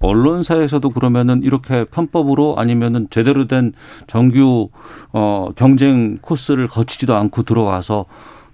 [0.00, 3.72] 언론사에서도 그러면은 이렇게 편법으로 아니면은 제대로 된
[4.08, 4.70] 정규
[5.12, 8.04] 어 경쟁 코스를 거치지도 않고 들어와서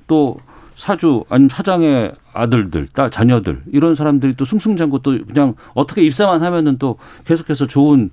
[0.06, 0.36] 또
[0.74, 6.78] 사주 아니면 사장의 아들들, 딸, 자녀들 이런 사람들이 또 승승장구 또 그냥 어떻게 입사만 하면은
[6.78, 8.10] 또 계속해서 좋은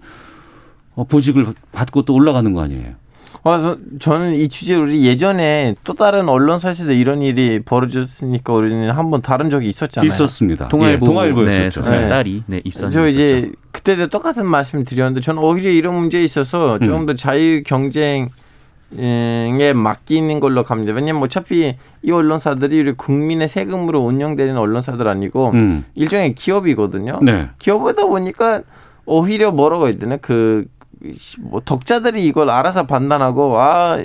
[0.95, 2.93] 어, 보직을 받고 또 올라가는 거 아니에요?
[3.43, 9.51] 그래서 저는 이 주제 우리 예전에 또 다른 언론사에서도 이런 일이 벌어졌으니까 우리는 한번 다른
[9.51, 10.07] 적이 있었잖아요.
[10.07, 10.67] 있었습니다.
[10.67, 11.87] 동아일보, 예, 동아일보였었죠.
[11.87, 12.09] 네, 네.
[12.09, 13.51] 딸이 네, 입사한 저 이제.
[13.71, 17.05] 그때도 똑같은 말씀 드렸는데 저는 오히려 이런 문제에 있어서 조금 음.
[17.05, 18.29] 더 자유 경쟁
[18.97, 20.93] 에 맡기는 걸로 갑니다.
[20.93, 25.85] 왜냐면 어차피 이 언론사들이 우리 국민의 세금으로 운영되는 언론사들 아니고 음.
[25.95, 27.19] 일종의 기업이거든요.
[27.21, 27.49] 네.
[27.59, 28.61] 기업이다 보니까
[29.05, 33.97] 오히려 뭐라고 해야 되나 그뭐 독자들이 이걸 알아서 판단하고 아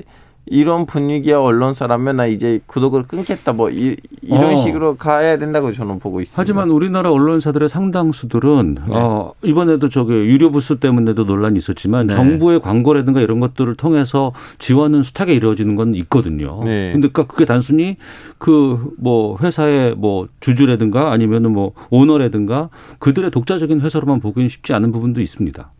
[0.46, 3.96] 이런 분위기야 언론사라면 나 이제 구독을 끊겠다 뭐 이,
[4.28, 4.56] 런 어.
[4.56, 6.40] 식으로 가야 된다고 저는 보고 있습니다.
[6.40, 12.14] 하지만 우리나라 언론사들의 상당수들은 어, 이번에도 저기 유료 부스 때문에도 논란이 있었지만 네.
[12.14, 16.60] 정부의 광고라든가 이런 것들을 통해서 지원은 숱하게 이루어지는 건 있거든요.
[16.64, 16.92] 네.
[16.92, 17.96] 근데 그러니까 그게 단순히
[18.38, 25.20] 그 뭐 회사의 뭐 주주라든가 아니면은 뭐 오너라든가 그들의 독자적인 회사로만 보기는 쉽지 않은 부분도
[25.20, 25.70] 있습니다.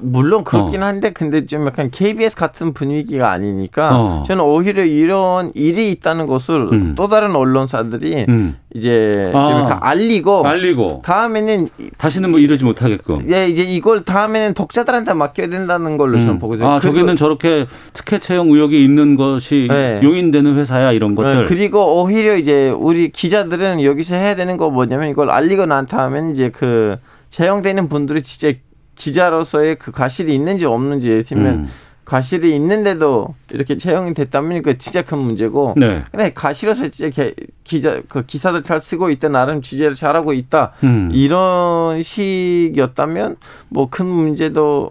[0.00, 0.86] 물론 그렇긴 어.
[0.86, 4.22] 한데 근데 좀 약간 KBS 같은 분위기가 아니니까 어.
[4.26, 6.94] 저는 오히려 이런 일이 있다는 것을 음.
[6.96, 8.56] 또 다른 언론사들이 음.
[8.74, 9.48] 이제 아.
[9.48, 13.30] 좀 약간 알리고 알리고 다음에는 다시는 뭐 이러지 못하게끔.
[13.30, 16.38] 예 이제 이걸 다음에는 독자들한테 맡겨야 된다는 걸로 저는 음.
[16.38, 16.68] 보고 있어요.
[16.68, 20.00] 아, 저기는 저렇게 특혜 채용 의혹이 있는 것이 네.
[20.02, 21.42] 용인되는 회사야 이런 것들.
[21.42, 26.30] 네, 그리고 오히려 이제 우리 기자들은 여기서 해야 되는 거 뭐냐면 이걸 알리고 난 다음에
[26.32, 26.96] 이제 그
[27.28, 28.56] 채용되는 분들이 진짜
[28.98, 31.68] 기자로서의 그 과실이 있는지 없는지 예를 들면 음.
[32.04, 36.04] 과실이 있는데도 이렇게 채용이 됐다면 그 진짜 큰 문제고 네.
[36.10, 37.34] 근데 과실로서 진짜 개-
[37.64, 41.10] 기자 그 기사들 잘 쓰고 있다 나름 취재를 잘하고 있다 음.
[41.12, 43.36] 이런 식이었다면
[43.68, 44.90] 뭐 큰 문제도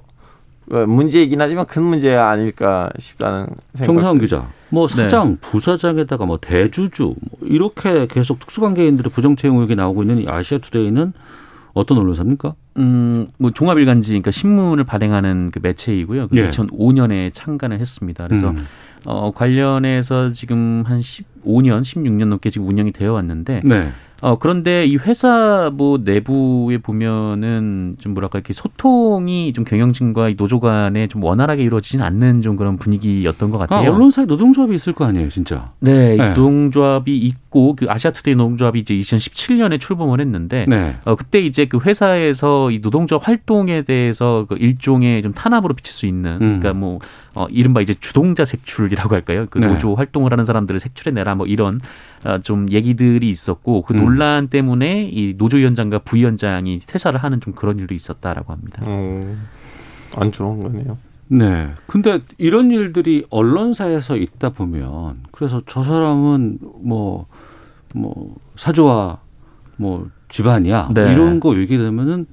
[0.70, 3.86] 어, 문제이긴 하지만 큰 문제가 아닐까 싶다는 생각.
[3.86, 5.04] 정상훈 기자, 뭐 네.
[5.04, 10.58] 사장, 부사장에다가 뭐 대주주 뭐 이렇게 계속 특수관계인들의 부정 채용 의혹이 나오고 있는 이 아시아
[10.58, 11.14] 투데이는
[11.74, 12.56] 어떤 언론사입니까?
[12.78, 16.30] 음, 뭐 종합일간지, 그러니까 신문을 발행하는 그 매체이고요.
[16.30, 16.50] 그 예.
[16.50, 18.28] 2005년에 창간을 했습니다.
[18.28, 18.66] 그래서 음.
[19.06, 23.92] 어, 관련해서 지금 한 15년, 16년 넘게 지금 운영이 되어 왔는데, 네.
[24.22, 30.60] 어, 그런데 이 회사 뭐 내부에 보면은 좀 뭐랄까 이렇게 소통이 좀 경영진과 이 노조
[30.60, 33.92] 간에 좀 원활하게 이루어지진 않는 좀 그런 분위기였던 것 아, 같아요.
[33.92, 35.72] 언론사에 노동조합이 있을 거 아니에요, 진짜.
[35.80, 36.30] 네, 이 네.
[36.30, 40.98] 노동조합이 있고 그 아시아투데이 노동조합이 이제 2017년에 출범을 했는데 네.
[41.06, 46.08] 어, 그때 이제 그 회사에서 이 노동조합 활동에 대해서 그 일종의 좀 탄압으로 비칠 수
[46.08, 46.60] 있는, 음.
[46.60, 47.00] 그러니까 뭐,
[47.38, 49.46] 어, 이른바 이제 주동자 색출이라고 할까요?
[49.50, 49.68] 그 네.
[49.68, 51.80] 노조 활동을 하는 사람들을 색출해내라 뭐 이런
[52.26, 54.04] 어, 좀 얘기들이 있었고 그 음.
[54.04, 58.84] 논란 때문에 이 노조위원장과 부위원장이 퇴사를 하는 좀 그런 일도 있었다라고 합니다.
[58.88, 59.48] 음,
[60.18, 60.98] 안 좋은 거네요.
[61.30, 61.74] 네.
[61.86, 67.28] 근데 이런 일들이 언론사에서 있다 보면 그래서 저 사람은 뭐,
[67.94, 69.20] 뭐, 사주와
[69.76, 70.90] 뭐 집안이야.
[70.94, 71.12] 네.
[71.14, 72.26] 이런 거 얘기되면은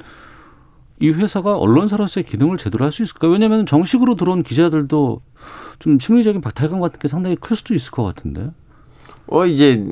[1.01, 3.29] 이 회사가 언론사로서의 기능을 제대로 할 수 있을까?
[3.29, 5.21] 왜냐하면 정식으로 들어온 기자들도
[5.81, 8.51] 좀 심리적인 박탈감 같은 게 상당히 클 수도 있을 것 같은데.
[9.27, 9.85] 어 이제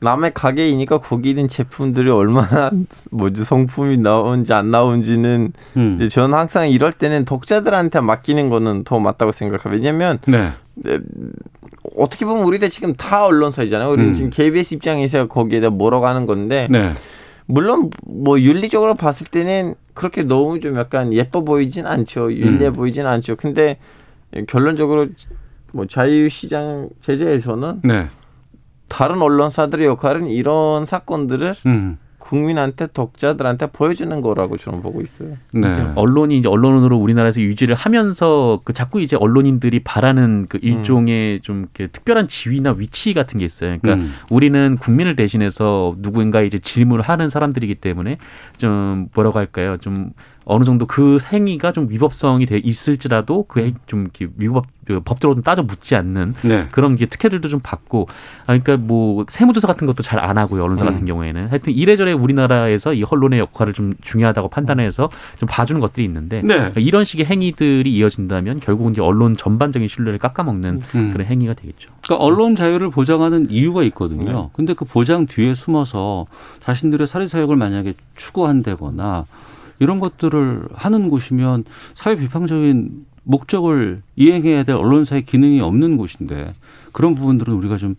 [0.00, 2.70] 남의 가게이니까 거기 있는 제품들이 얼마나
[3.10, 6.08] 뭐지 성품이 나오는지 안 나오는지는 음.
[6.10, 9.72] 저는 항상 이럴 때는 독자들한테 맡기는 거는 더 맞다고 생각해요.
[9.72, 10.50] 왜냐면 네.
[10.74, 10.98] 네,
[11.96, 13.90] 어떻게 보면 우리들 지금 다 언론사이잖아요.
[13.90, 14.12] 우리는 음.
[14.12, 16.92] 지금 KBS 입장에서 거기에다 뭐라고 하는 건데 네.
[17.46, 22.32] 물론 뭐 윤리적으로 봤을 때는 그렇게 너무 좀 약간 예뻐 보이진 않죠.
[22.32, 22.72] 윤리해 음.
[22.72, 23.36] 보이진 않죠.
[23.36, 23.78] 근데
[24.48, 25.06] 결론적으로
[25.72, 28.08] 뭐 자유시장 제재에서는 네.
[28.88, 31.98] 다른 언론사들의 역할은 이런 사건들을 음.
[32.24, 35.36] 국민한테 독자들한테 보여주는 거라고 저는 보고 있어요.
[35.52, 35.70] 네.
[35.70, 41.60] 이제 언론이 이제 언론으로 우리나라에서 유지를 하면서 그 자꾸 이제 언론인들이 바라는 그 일종의 좀
[41.60, 43.76] 이렇게 특별한 지위나 위치 같은 게 있어요.
[43.78, 44.14] 그러니까 음.
[44.30, 48.16] 우리는 국민을 대신해서 누구인가 이제 질문을 하는 사람들이기 때문에
[48.56, 49.76] 좀 뭐라고 할까요?
[49.76, 50.12] 좀
[50.44, 55.96] 어느 정도 그 행위가 좀 위법성이 돼 있을지라도 그좀 이렇게 위법 그 법적으로 따져 묻지
[55.96, 56.66] 않는 네.
[56.70, 58.06] 그런 게 특혜들도 좀 받고
[58.42, 61.06] 아, 그러니까 뭐 세무조사 같은 것도 잘 안 하고요 언론사 같은 음.
[61.06, 66.72] 경우에는 하여튼 이래저래 우리나라에서 이 언론의 역할을 좀 중요하다고 판단해서 좀 봐주는 것들이 있는데 네.
[66.76, 71.12] 이런 식의 행위들이 이어진다면 결국은 이제 언론 전반적인 신뢰를 깎아먹는 음.
[71.12, 71.90] 그런 행위가 되겠죠.
[72.02, 74.32] 그러니까 언론 자유를 보장하는 이유가 있거든요.
[74.32, 74.48] 네.
[74.52, 76.26] 근데 그 보장 뒤에 숨어서
[76.60, 79.26] 자신들의 사회 사역을 만약에 추구한다거나
[79.84, 86.54] 이런 것들을 하는 곳이면 사회 비판적인 목적을 이행해야 될 언론사의 기능이 없는 곳인데
[86.92, 87.96] 그런 부분들은 우리가 좀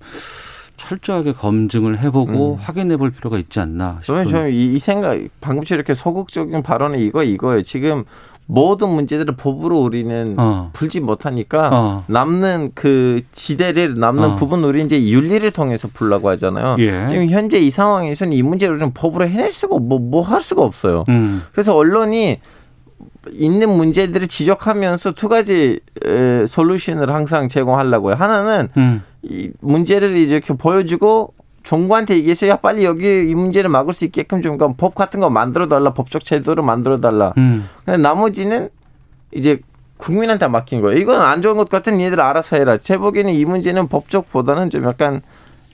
[0.78, 2.60] 철저하게 검증을 해보고 음.
[2.60, 4.16] 확인해 볼 필요가 있지 않나 싶은.
[4.16, 7.62] 저는 저는 이, 이 생각 방금처럼 이렇게 소극적인 발언이 이거 이거예요.
[7.62, 8.04] 지금
[8.48, 10.70] 모든 문제들을 법으로 우리는 어.
[10.74, 12.04] 풀지 못하니까 어.
[12.08, 14.36] 남는 그 지대를 남는 어.
[14.36, 16.76] 부분 우리 이제 윤리를 통해서 풀라고 하잖아요.
[16.80, 17.08] 예.
[17.08, 21.06] 지금 현재 이 상황에서는 이 문제를 우리는 법으로 해낼 수가 뭐 뭐 할 수가 없어요.
[21.10, 21.42] 음.
[21.52, 22.40] 그래서 언론이
[23.32, 28.14] 있는 문제들을 지적하면서 두 가지 에, 솔루션을 항상 제공하려고요.
[28.16, 29.02] 하나는 음.
[29.24, 31.34] 이 문제를 이렇게 보여주고
[31.66, 35.30] 정부한테 얘기해서 야 빨리 여기 이 문제를 막을 수 있게끔 좀 그러니까 법 같은 거
[35.30, 37.34] 만들어 달라 법적 제도를 만들어 달라.
[37.38, 37.68] 음.
[37.84, 38.70] 근데 나머지는
[39.34, 39.60] 이제
[39.98, 40.98] 국민한테 맡긴 거예요.
[40.98, 42.78] 이건 안 좋은 것 같은 얘들 알아서 해라.
[42.78, 45.22] 제 보기에는 이 문제는 법적보다는 좀 약간 어,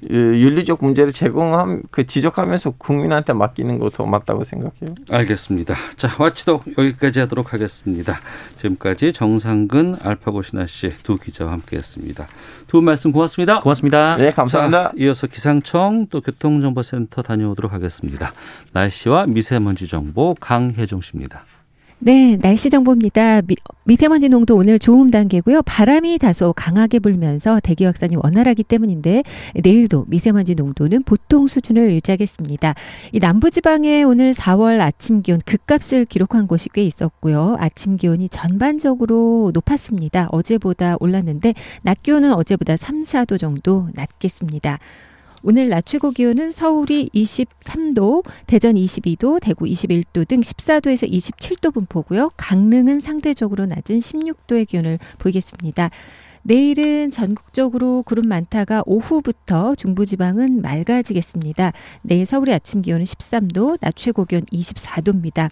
[0.10, 4.96] 윤리적 문제를 제공함 그 지적하면서 국민한테 맡기는 거더 맞다고 생각해요.
[5.10, 5.76] 알겠습니다.
[5.96, 8.20] 자, 와치독 여기까지 하도록 하겠습니다.
[8.58, 12.28] 지금까지 정상근 알파고 신하 씨 두 기자와 함께했습니다.
[12.68, 13.60] 두 분 말씀 고맙습니다.
[13.60, 14.18] 고맙습니다.
[14.18, 14.84] 네, 감사합니다.
[14.86, 18.32] 자, 이어서 기상청 또 교통정보센터 다녀오도록 하겠습니다.
[18.74, 21.44] 날씨와 미세먼지 정보 강혜종 씨입니다.
[22.04, 23.44] 네, 날씨 정보입니다.
[23.44, 25.62] 미, 미세먼지 농도 오늘 좋음 단계고요.
[25.62, 29.22] 바람이 다소 강하게 불면서 대기 확산이 원활하기 때문인데
[29.62, 32.74] 내일도 미세먼지 농도는 보통 수준을 유지하겠습니다.
[33.12, 37.56] 이 남부지방에 오늘 4월 아침 기온 급값을 기록한 곳이 꽤 있었고요.
[37.60, 40.28] 아침 기온이 전반적으로 높았습니다.
[40.32, 44.80] 어제보다 올랐는데 낮 기온은 어제보다 3, 4도 정도 낮겠습니다.
[45.44, 52.30] 오늘 낮 최고 기온은 서울이 23도, 대전 22도, 대구 21도 등 14도에서 27도 분포고요.
[52.38, 55.90] 강릉은 상대적으로 낮은 16도의 기온을 보이겠습니다.
[56.44, 61.74] 내일은 전국적으로 구름 많다가 오후부터 중부지방은 맑아지겠습니다.
[62.02, 65.50] 내일 서울의 아침 기온은 13도, 낮 최고 기온 24도입니다.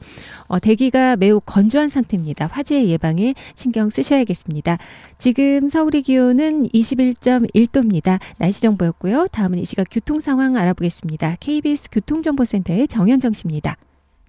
[0.48, 2.48] 어, 대기가 매우 건조한 상태입니다.
[2.48, 4.78] 화재 예방에 신경 쓰셔야겠습니다.
[5.18, 8.20] 지금 서울의 기온은 21.1도입니다.
[8.38, 9.28] 날씨 정보였고요.
[9.28, 11.38] 다음은 이 시각 교통 상황 알아보겠습니다.
[11.40, 13.78] KBS 교통정보센터의 정현정 씨입니다.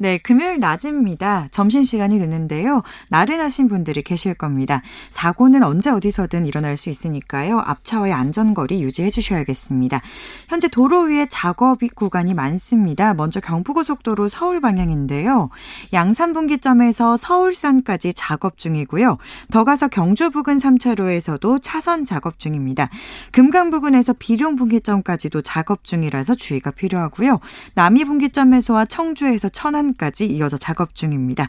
[0.03, 1.49] 네, 금요일 낮입니다.
[1.51, 2.83] 점심시간이 됐는데요.
[3.11, 4.81] 나른하신 분들이 계실 겁니다.
[5.11, 7.59] 사고는 언제 어디서든 일어날 수 있으니까요.
[7.59, 10.01] 앞차와의 안전거리 유지해 주셔야겠습니다.
[10.49, 13.13] 현재 도로 위에 작업 구간이 많습니다.
[13.13, 15.51] 먼저 경부고속도로 서울 방향인데요.
[15.93, 19.19] 양산분기점에서 서울산까지 작업 중이고요.
[19.51, 22.89] 더 가서 경주 부근 3차로에서도 차선 작업 중입니다.
[23.33, 27.39] 금강 부근에서 비룡 분기점까지도 작업 중이라서 주의가 필요하고요.
[27.75, 31.48] 남이 분기점에서와 청주에서 천안 까지 이어서 작업 중입니다.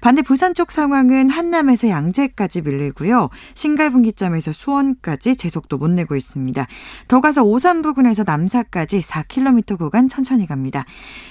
[0.00, 3.30] 반대 부산 쪽 상황은 한남에서 양재까지 밀리고요.
[3.54, 6.66] 신갈분기점에서 수원까지 제속도 못 내고 있습니다.
[7.08, 10.84] 더 가서 오산 부근에서 남사까지 4km 구간 천천히 갑니다.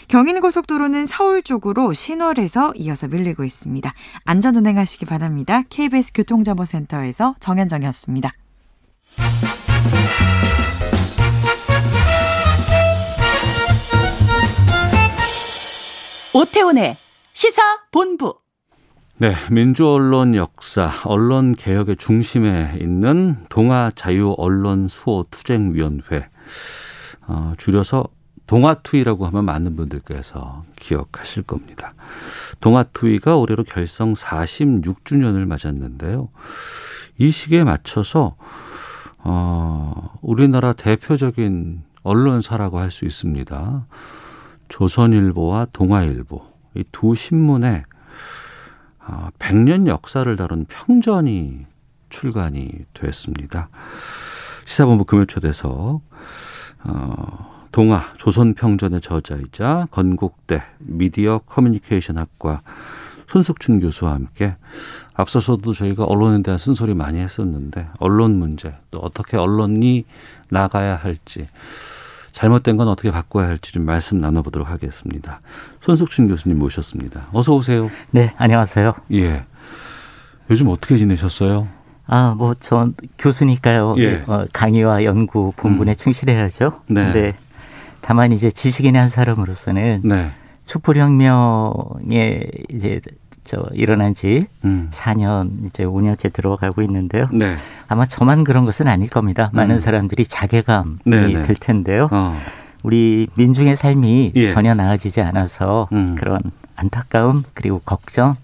[0.07, 3.93] 경인고속도로는 서울 쪽으로 신월에서 이어서 밀리고 있습니다.
[4.25, 5.63] 안전 운행하시기 바랍니다.
[5.69, 8.33] KBS 교통정보센터에서 정현정이었습니다.
[16.33, 16.95] 오태훈의
[17.33, 18.35] 시사 본부.
[19.17, 26.29] 네, 민주 언론 역사, 언론 개혁의 중심에 있는 동아 자유 언론 수호 투쟁 위원회,
[27.27, 28.05] 어, 줄여서
[28.47, 31.93] 동아투위라고 하면 많은 분들께서 기억하실 겁니다.
[32.61, 36.29] 동아투위가 올해로 결성 46주년을 맞았는데요.
[37.17, 38.35] 이 시기에 맞춰서
[39.19, 43.85] 어, 우리나라 대표적인 언론사라고 할 수 있습니다.
[44.71, 46.41] 조선일보와 동아일보
[46.75, 47.83] 이 두 신문에
[49.05, 51.65] 어, 100년 역사를 다룬 평전이
[52.09, 53.69] 출간이 됐습니다.
[54.65, 56.01] 시사본부 금요초대석
[56.83, 62.61] 어, 동아 조선평전의 저자이자 건국대 미디어 커뮤니케이션 학과
[63.27, 64.55] 손석춘 교수와 함께
[65.13, 70.05] 앞서서도 저희가 언론에 대한 쓴소리 많이 했었는데 언론 문제 또 어떻게 언론이
[70.49, 71.47] 나가야 할지
[72.41, 75.41] 잘못된 건 어떻게 바꿔야 할지 좀 말씀 나눠보도록 하겠습니다.
[75.79, 77.27] 손석춘 교수님 모셨습니다.
[77.33, 77.91] 어서 오세요.
[78.09, 78.93] 네, 안녕하세요.
[79.13, 79.43] 예.
[80.49, 81.67] 요즘 어떻게 지내셨어요?
[82.07, 83.93] 아, 뭐, 전 교수니까요.
[83.99, 84.23] 예.
[84.25, 85.95] 어, 강의와 연구 본분에 음.
[85.95, 86.81] 충실해야죠.
[86.87, 87.03] 네.
[87.03, 87.35] 근데
[88.01, 90.31] 다만 이제 지식인의 한 사람으로서는 네.
[90.65, 93.01] 촛불혁명에 이제
[93.43, 94.89] 저 일어난 지 음.
[94.91, 97.25] 4년 이제 5년째 들어가고 있는데요.
[97.31, 97.57] 네.
[97.87, 99.49] 아마 저만 그런 것은 아닐 겁니다.
[99.53, 99.79] 많은 음.
[99.79, 101.43] 사람들이 자괴감이 네, 네.
[101.43, 102.07] 들 텐데요.
[102.11, 102.37] 어.
[102.83, 104.47] 우리 민중의 삶이 예.
[104.47, 106.15] 전혀 나아지지 않아서 음.
[106.15, 106.39] 그런
[106.75, 108.35] 안타까움 그리고 걱정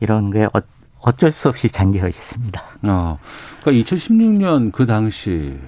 [0.00, 0.60] 이런 게 어,
[1.00, 2.62] 어쩔 수 없이 잠겨 있습니다.
[2.84, 3.18] 어.
[3.60, 5.58] 그러니까 2016년 그 당시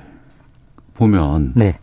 [0.94, 1.78] 보면 네.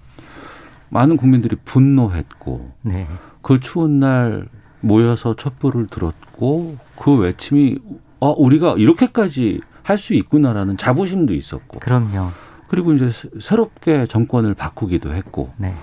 [0.90, 3.08] 많은 국민들이 분노했고 네.
[3.42, 4.48] 그 추운 날
[4.82, 7.78] 모여서 촛불을 들었고 그 외침이
[8.20, 11.80] 어 우리가 이렇게까지 할 수 있구나라는 자부심도 있었고.
[11.80, 12.32] 그럼요.
[12.68, 15.52] 그리고 이제 새- 새롭게 정권을 바꾸기도 했고.
[15.58, 15.76] 네.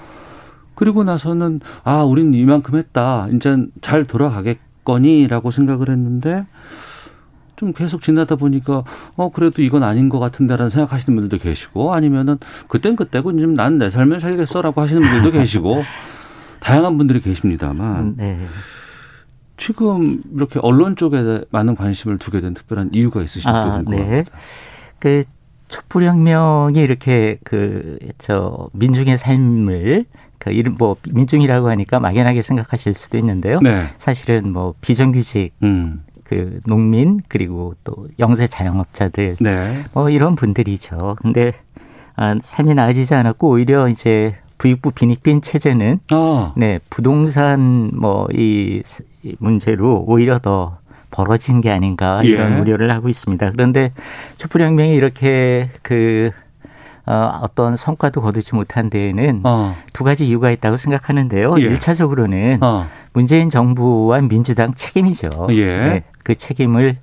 [0.75, 3.29] 그리고 나서는 아, 우린 이만큼 했다.
[3.33, 6.45] 이제 잘 돌아가겠거니라고 생각을 했는데
[7.55, 8.83] 좀 계속 지나다 보니까
[9.15, 13.89] 어 그래도 이건 아닌 것 같은데라는 생각하시는 분들도 계시고 아니면은 그땐 그때고 지금 난 내
[13.89, 15.83] 삶을 살겠어라고 하시는 분들도 계시고
[16.59, 18.47] 다양한 분들이 계십니다만 네.
[19.57, 24.05] 지금 이렇게 언론 쪽에 많은 관심을 두게 된 특별한 이유가 있으신지 아, 궁금합니다.
[24.11, 24.25] 네.
[24.99, 25.23] 그
[25.69, 30.05] 촛불혁명이 이렇게 그 저 민중의 삶을
[30.39, 33.61] 그 이름 뭐 민중이라고 하니까 막연하게 생각하실 수도 있는데요.
[33.61, 33.89] 네.
[33.99, 36.03] 사실은 뭐 비정규직 음.
[36.25, 39.85] 그 농민 그리고 또 영세 자영업자들 네.
[39.93, 41.17] 뭐 이런 분들이죠.
[41.21, 41.53] 근데
[42.17, 46.53] 아, 삶이 나아지지 않았고 오히려 이제 부익부 빈익빈 체제는 아.
[46.57, 48.83] 네 부동산 뭐 이
[49.39, 50.79] 문제로 오히려 더
[51.11, 52.61] 벌어진 게 아닌가 이런 예.
[52.61, 53.53] 우려를 하고 있습니다.
[53.53, 53.93] 그런데
[54.39, 56.31] 촛불혁명이 이렇게 그
[57.05, 59.77] 어, 어떤 성과도 거두지 못한 데에는 어.
[59.93, 61.55] 두 가지 이유가 있다고 생각하는데요.
[61.59, 61.63] 예.
[61.63, 62.89] 일 1차적으로는 어.
[63.13, 65.49] 문재인 정부와 민주당 책임이죠.
[65.51, 65.65] 예.
[65.65, 66.99] 네, 그 책임을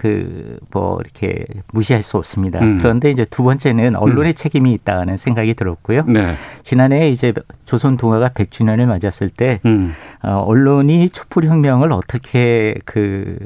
[0.00, 2.60] 그 뭐 이렇게 무시할 수 없습니다.
[2.60, 2.78] 음.
[2.78, 6.04] 그런데 이제 두 번째는 언론의 책임이 있다는 생각이 들었고요.
[6.06, 6.34] 네.
[6.62, 7.34] 지난해 이제
[7.66, 9.92] 조선 동화가 100주년을 맞았을 때 음.
[10.22, 13.36] 어, 언론이 촛불 혁명을 어떻게 그,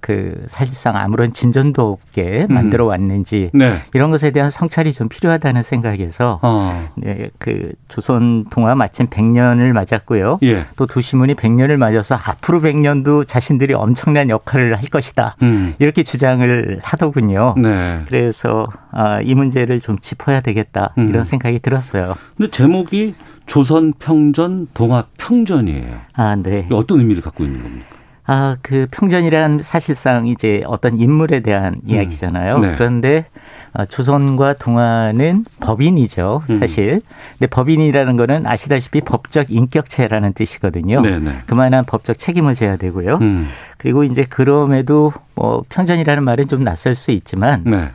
[0.00, 2.54] 그 사실상 아무런 진전도 없게 음.
[2.54, 3.82] 만들어 왔는지 네.
[3.94, 6.88] 이런 것에 대한 성찰이 좀 필요하다는 생각에서 어.
[6.96, 10.38] 네, 그 조선 동화 마침 100년을 맞았고요.
[10.42, 10.66] 예.
[10.76, 15.36] 또두 신문이 100년을 맞아서 앞으로 100년도 자신들이 엄청난 역할을 할 것이다.
[15.42, 15.74] 음.
[15.78, 17.54] 이렇게 주장을 하더군요.
[17.56, 18.02] 네.
[18.06, 21.08] 그래서 아, 이 문제를 좀 짚어야 되겠다 음.
[21.08, 22.14] 이런 생각이 들었어요.
[22.36, 23.14] 근데 제목이
[23.46, 25.96] 조선 평전 동화 평전이에요.
[26.14, 26.68] 아, 네.
[26.70, 27.97] 어떤 의미를 갖고 있는 겁니까?
[28.30, 32.58] 아, 그 평전이란 사실상 이제 어떤 인물에 대한 이야기잖아요.
[32.58, 32.74] 네.
[32.74, 33.24] 그런데
[33.72, 36.58] 아, 조선과 동화는 법인이죠, 음.
[36.60, 37.00] 사실.
[37.38, 41.00] 근데 법인이라는 거는 아시다시피 법적 인격체라는 뜻이거든요.
[41.00, 41.44] 네네.
[41.46, 43.16] 그만한 법적 책임을 져야 되고요.
[43.22, 43.48] 음.
[43.78, 47.88] 그리고 이제 그럼에도 뭐 평전이라는 말은 좀 낯설 수 있지만 네.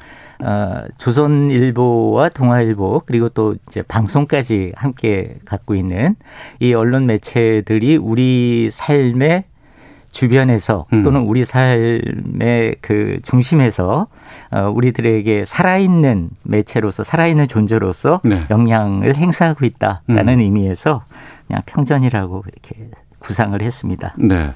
[0.43, 6.15] 어, 조선일보와 동아일보 그리고 또 이제 방송까지 함께 갖고 있는
[6.59, 9.43] 이 언론 매체들이 우리 삶의
[10.13, 11.03] 주변에서 음.
[11.03, 14.07] 또는 우리 삶의 그 중심에서
[14.51, 18.45] 어, 우리들에게 살아있는 매체로서 살아있는 존재로서 네.
[18.49, 20.39] 영향을 행사하고 있다라는 음.
[20.39, 21.03] 의미에서
[21.47, 22.89] 그냥 평전이라고 이렇게
[23.19, 24.13] 구상을 했습니다.
[24.17, 24.53] 네.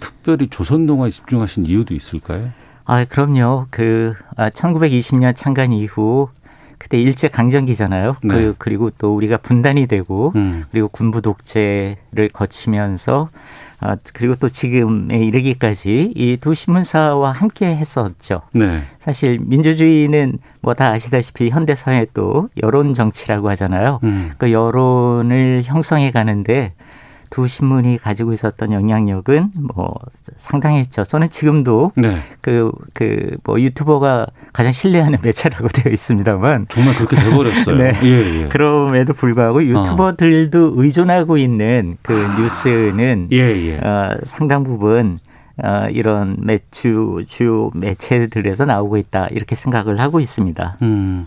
[0.00, 2.50] 특별히 조선 동화에 집중하신 이유도 있을까요?
[2.84, 3.66] 아, 그럼요.
[3.70, 6.28] 그, 아, 1920년 창간 이후
[6.76, 8.16] 그때 일제 강점기잖아요.
[8.22, 8.34] 네.
[8.34, 10.64] 그, 그리고 또 우리가 분단이 되고 음.
[10.70, 13.30] 그리고 군부 독재를 거치면서
[13.80, 18.42] 아, 그리고 또 지금에 이르기까지 이 두 신문사와 함께 했었죠.
[18.52, 18.82] 네.
[19.00, 24.00] 사실 민주주의는 뭐 다 아시다시피 현대 사회 또 여론 정치라고 하잖아요.
[24.02, 24.32] 음.
[24.38, 26.74] 그 여론을 형성해 가는데
[27.30, 29.94] 두 신문이 가지고 있었던 영향력은 뭐
[30.36, 31.04] 상당했죠.
[31.04, 32.22] 저는 지금도 네.
[32.40, 37.76] 그그 뭐 유튜버가 가장 신뢰하는 매체라고 되어 있습니다만 정말 그렇게 돼버렸어요.
[37.78, 37.92] 네.
[38.02, 38.48] 예, 예.
[38.48, 43.78] 그럼에도 불구하고 유튜버들도 의존하고 있는 그 뉴스는 예, 예.
[43.78, 45.18] 어, 상당 부분
[45.62, 50.76] 어, 이런 매주 주요 매체들에서 나오고 있다 이렇게 생각을 하고 있습니다.
[50.82, 51.26] 음.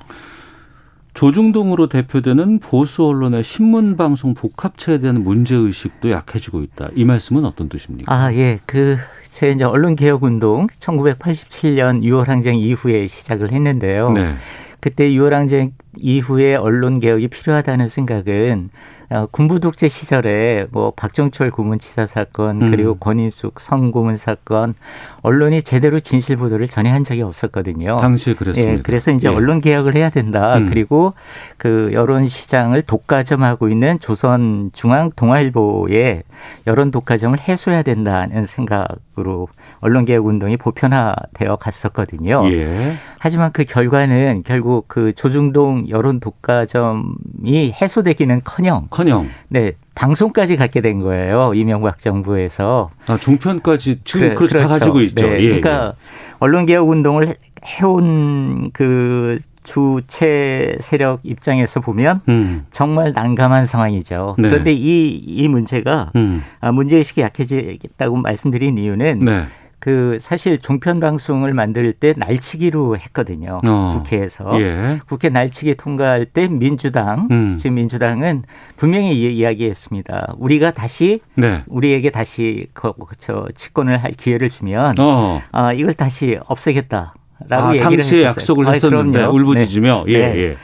[1.14, 6.90] 조중동으로 대표되는 보수 언론의 신문 방송 복합체에 대한 문제 의식도 약해지고 있다.
[6.96, 8.14] 이 말씀은 어떤 뜻입니까?
[8.14, 8.60] 아, 예.
[8.66, 8.98] 그,
[9.30, 14.12] 제 이제 언론 개혁 운동 1987년 6월 항쟁 이후에 시작을 했는데요.
[14.12, 14.36] 네.
[14.80, 19.01] 그때 6월 항쟁 이후에 언론 개혁이 필요하다는 생각은 어,
[19.32, 22.72] 군부 독재 시절에 뭐 박정철 고문치사 사건 음.
[22.72, 24.74] 그리고 권인숙 성고문 사건
[25.22, 27.98] 언론이 제대로 진실 보도를 전혀 한 적이 없었거든요.
[27.98, 28.74] 당시에 그랬습니다.
[28.74, 29.34] 예, 그래서 이제 예.
[29.34, 30.58] 언론 개혁을 해야 된다.
[30.58, 30.70] 음.
[30.70, 31.14] 그리고
[31.58, 36.24] 그 여론 시장을 독과점하고 있는 조선 중앙 동아일보의
[36.68, 39.48] 여론 독과점을 해소해야 된다는 생각으로
[39.80, 42.50] 언론 개혁 운동이 보편화되어 갔었거든요.
[42.52, 42.94] 예.
[43.20, 51.54] 하지만 그 결과는 결국 그 조중동 여론 독과점이 해소되기는커녕 커녕 네 방송까지 갖게 된 거예요
[51.54, 54.80] 이명박 정부에서 아, 종편까지 지금 그래, 그렇게 다 그렇죠.
[54.80, 55.28] 가지고 있죠.
[55.28, 55.94] 네, 예, 그러니까
[56.40, 57.36] 언론 개혁 운동을
[57.66, 62.62] 해온 그 주체 세력 입장에서 보면 음.
[62.72, 64.36] 정말 난감한 상황이죠.
[64.40, 64.50] 네.
[64.50, 66.44] 그런데 이, 이 문제가 음.
[66.60, 69.46] 아, 문제의식이 약해지겠다고 말씀드린 이유는 네.
[69.82, 73.58] 그 사실 종편 방송을 만들 때 날치기로 했거든요.
[73.68, 73.94] 어.
[73.98, 74.62] 국회에서.
[74.62, 75.00] 예.
[75.08, 77.58] 국회 날치기 통과할 때 민주당, 음.
[77.60, 78.44] 지금 민주당은
[78.78, 80.36] 분명히 이- 이야기했습니다.
[80.38, 81.64] 우리가 다시 네.
[81.68, 85.42] 우리에게 다시 그, 저 집권을 할 기회를 주면 어.
[85.52, 87.16] 아, 이걸 다시 없애겠다.
[87.50, 88.26] 아, 얘기를 당시에 했었어요.
[88.28, 89.36] 약속을 했었는데 그럼요.
[89.36, 90.14] 울부짖으며 네.
[90.14, 90.38] 예, 네.
[90.38, 90.58] 예.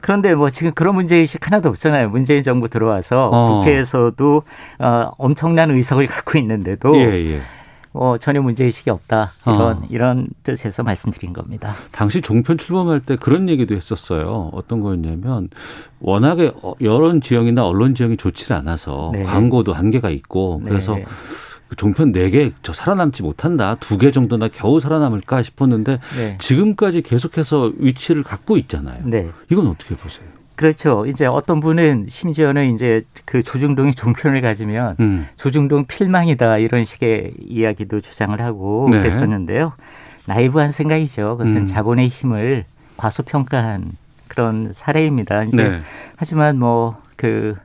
[0.00, 2.10] 그런데 뭐 지금 그런 문제의식 하나도 없잖아요.
[2.10, 3.58] 문재인 정부 들어와서 어.
[3.60, 4.42] 국회에서도
[4.80, 7.40] 어, 엄청난 의석을 갖고 있는데도 예, 예.
[7.94, 9.32] 어, 전혀 문제의식이 없다.
[9.46, 9.82] 이런, 어.
[9.88, 11.72] 이런 뜻에서 말씀드린 겁니다.
[11.92, 14.50] 당시 종편 출범할 때 그런 얘기도 했었어요.
[14.52, 15.48] 어떤 거였냐면
[16.00, 19.22] 워낙에 어, 여론 지형이나 언론 지형이 좋지 않아서 네.
[19.22, 21.04] 광고도 한계가 있고 그래서 네.
[21.68, 23.76] 그 종편 네개저 살아남지 못한다.
[23.76, 26.38] 두개 정도나 겨우 살아남을까 싶었는데 네.
[26.38, 29.02] 지금까지 계속해서 위치를 갖고 있잖아요.
[29.04, 29.30] 네.
[29.50, 30.26] 이건 어떻게 보세요?
[30.56, 31.06] 그렇죠.
[31.06, 35.28] 이제 어떤 분은 심지어는 이제 그 조중동이 종편을 가지면 음.
[35.36, 38.98] 조중동 필망이다 이런 식의 이야기도 주장을 하고 네.
[38.98, 39.72] 그랬었는데요.
[40.26, 41.36] 나이브한 생각이죠.
[41.36, 41.66] 그것은 음.
[41.66, 42.64] 자본의 힘을
[42.96, 43.92] 과소평가한
[44.28, 45.44] 그런 사례입니다.
[45.44, 45.80] 이제 네.
[46.16, 47.56] 하지만 뭐 그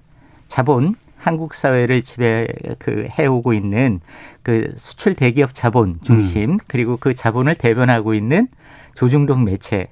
[0.48, 4.00] 자본 한국 사회를 지배 그 해오고 있는
[4.42, 6.58] 그 수출 대기업 자본 중심 음.
[6.68, 8.48] 그리고 그 자본을 대변하고 있는
[8.96, 9.90] 조중동 매체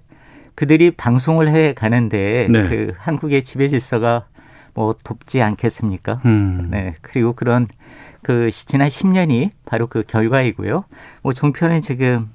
[0.57, 2.67] 그들이 방송을 해 가는데 네.
[2.67, 4.25] 그 한국의 지배 질서가
[4.73, 6.19] 뭐 돕지 않겠습니까?
[6.25, 6.69] 음.
[6.71, 6.95] 네.
[7.03, 7.67] 그리고 그런
[8.23, 10.83] 그 지난 10년이 바로 그 결과이고요.
[11.21, 12.31] 뭐 종편은 지금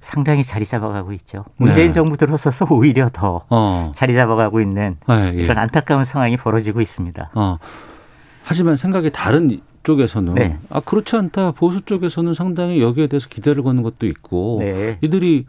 [0.00, 1.44] 상당히 자리 잡아가고 있죠.
[1.58, 1.92] 문재인 네.
[1.92, 3.92] 정부 들어서서 오히려 더 어.
[3.94, 5.42] 자리 잡아가고 있는 네, 예.
[5.42, 7.32] 이런 안타까운 상황이 벌어지고 있습니다.
[7.34, 7.58] 어.
[8.44, 10.56] 하지만 생각이 다른 쪽에서는 네.
[10.70, 14.96] 아 그렇지 않다 보수 쪽에서는 상당히 여기에 대해서 기대를 거는 것도 있고 네.
[15.02, 15.44] 이들이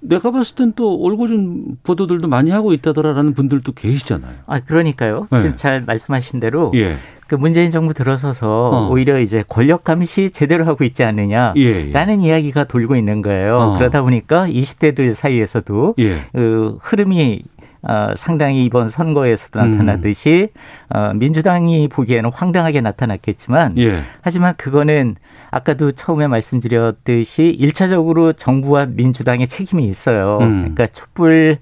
[0.00, 4.34] 내가 봤을 땐 또 올고 준 보도들도 많이 하고 있다더라라는 분들도 계시잖아요.
[4.46, 5.26] 아 그러니까요.
[5.30, 5.38] 네.
[5.38, 6.96] 지금 잘 말씀하신 대로 예.
[7.26, 8.90] 그 문재인 정부 들어서서 어.
[8.90, 12.28] 오히려 이제 권력 감시 제대로 하고 있지 않느냐라는 예, 예.
[12.28, 13.56] 이야기가 돌고 있는 거예요.
[13.56, 13.78] 어.
[13.78, 16.26] 그러다 보니까 20대들 사이에서도 예.
[16.32, 17.42] 그 흐름이
[17.88, 19.72] 어, 상당히 이번 선거에서도 음.
[19.72, 20.48] 나타났듯이
[20.88, 24.00] 어, 민주당이 보기에는 황당하게 나타났겠지만 예.
[24.22, 25.16] 하지만 그거는
[25.50, 30.38] 아까도 처음에 말씀드렸듯이 일차적으로 정부와 민주당의 책임이 있어요.
[30.40, 30.74] 음.
[30.74, 31.58] 그러니까 촛불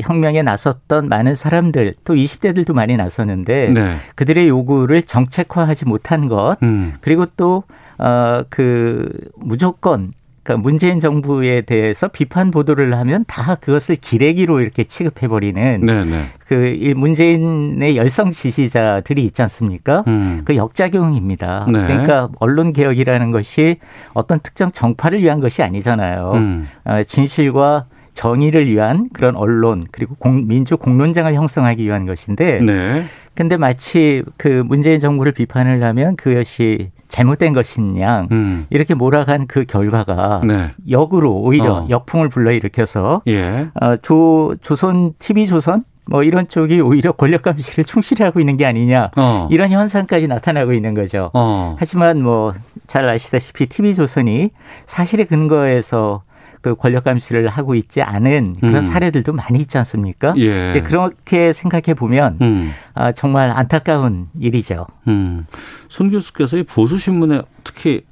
[0.00, 3.96] 혁명에 나섰던 많은 사람들 또 20대들도 많이 나섰는데 네.
[4.16, 6.94] 그들의 요구를 정책화하지 못한 것 음.
[7.00, 7.64] 그리고 또
[7.98, 10.12] 어 그 무조건
[10.48, 16.24] 그러니까 문재인 정부에 대해서 비판 보도를 하면 다 그것을 기레기로 이렇게 취급해 버리는 네, 네.
[16.46, 20.04] 그이 문재인의 열성 지지자들이 있지 않습니까?
[20.06, 20.40] 음.
[20.46, 21.66] 그 역작용입니다.
[21.70, 21.86] 네.
[21.86, 23.76] 그러니까 언론 개혁이라는 것이
[24.14, 26.32] 어떤 특정 정파를 위한 것이 아니잖아요.
[26.36, 26.68] 음.
[26.84, 27.84] 어, 진실과
[28.14, 33.04] 정의를 위한 그런 언론 그리고 공, 민주 공론장을 형성하기 위한 것인데 네.
[33.34, 37.54] 근데 마치 그 문재인 정부를 비판을 하면 그것이 잘못된
[38.00, 38.66] 양 음.
[38.70, 40.70] 이렇게 몰아간 그 결과가 네.
[40.88, 41.86] 역으로 오히려 어.
[41.88, 43.68] 역풍을 불러일으켜서 예.
[43.80, 48.64] 어, 조 조선 TV 조선 뭐 이런 쪽이 오히려 권력 감시를 충실히 하고 있는 게
[48.64, 49.48] 아니냐 어.
[49.50, 51.30] 이런 현상까지 나타나고 있는 거죠.
[51.34, 51.76] 어.
[51.78, 52.54] 하지만 뭐
[52.88, 54.50] 잘 아시다시피 TV 조선이
[54.86, 56.22] 사실의 근거에서
[56.60, 58.82] 그 권력 감시를 하고 있지 않은 그런 음.
[58.82, 60.34] 사례들도 많이 있지 않습니까?
[60.38, 60.70] 예.
[60.70, 62.72] 이제 그렇게 생각해 보면 음.
[62.94, 64.86] 아, 정말 안타까운 일이죠.
[65.06, 65.46] 음.
[65.88, 68.02] 손 교수께서 이 보수 신문에 특히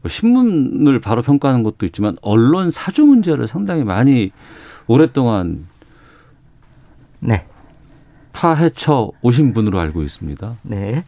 [0.00, 4.30] 뭐 신문을 바로 평가하는 것도 있지만 언론 사주 문제를 상당히 많이
[4.86, 5.66] 오랫동안
[7.20, 7.44] 네.
[8.32, 10.56] 파헤쳐 오신 분으로 알고 있습니다.
[10.62, 11.02] 네.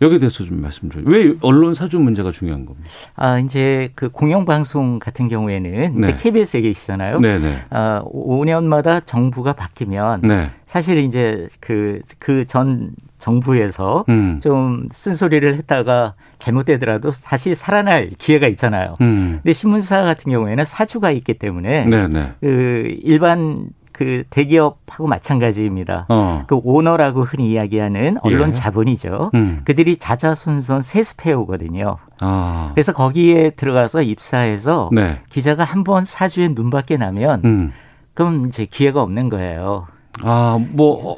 [0.00, 1.02] 여기에 대해서 좀 말씀 좀.
[1.06, 2.88] 왜 언론 사주 문제가 중요한 겁니까?
[3.14, 6.16] 아, 이제 그 공영방송 같은 경우에는 네.
[6.16, 7.20] KBS에 계시잖아요.
[7.20, 7.58] 네 네.
[7.70, 10.50] 아, 5년마다 정부가 바뀌면 네.
[10.66, 14.40] 사실 이제 그, 그 전 정부에서 음.
[14.42, 18.96] 좀 쓴소리를 했다가 잘못되더라도 사실 살아날 기회가 있잖아요.
[19.00, 19.40] 음.
[19.42, 22.32] 근데 신문사 같은 경우에는 사주가 있기 때문에 네 네.
[22.40, 26.04] 그 일반 그 대기업하고 마찬가지입니다.
[26.10, 26.44] 어.
[26.48, 28.52] 그 오너라고 흔히 이야기하는 언론 예.
[28.52, 29.30] 자본이죠.
[29.32, 29.62] 음.
[29.64, 31.96] 그들이 자자손손 세습해 오거든요.
[32.20, 32.72] 아.
[32.74, 35.20] 그래서 거기에 들어가서 입사해서 네.
[35.30, 37.72] 기자가 한 번 사주에 눈밖에 나면 음.
[38.12, 39.86] 그럼 이제 기회가 없는 거예요.
[40.22, 41.16] 아, 뭐 어,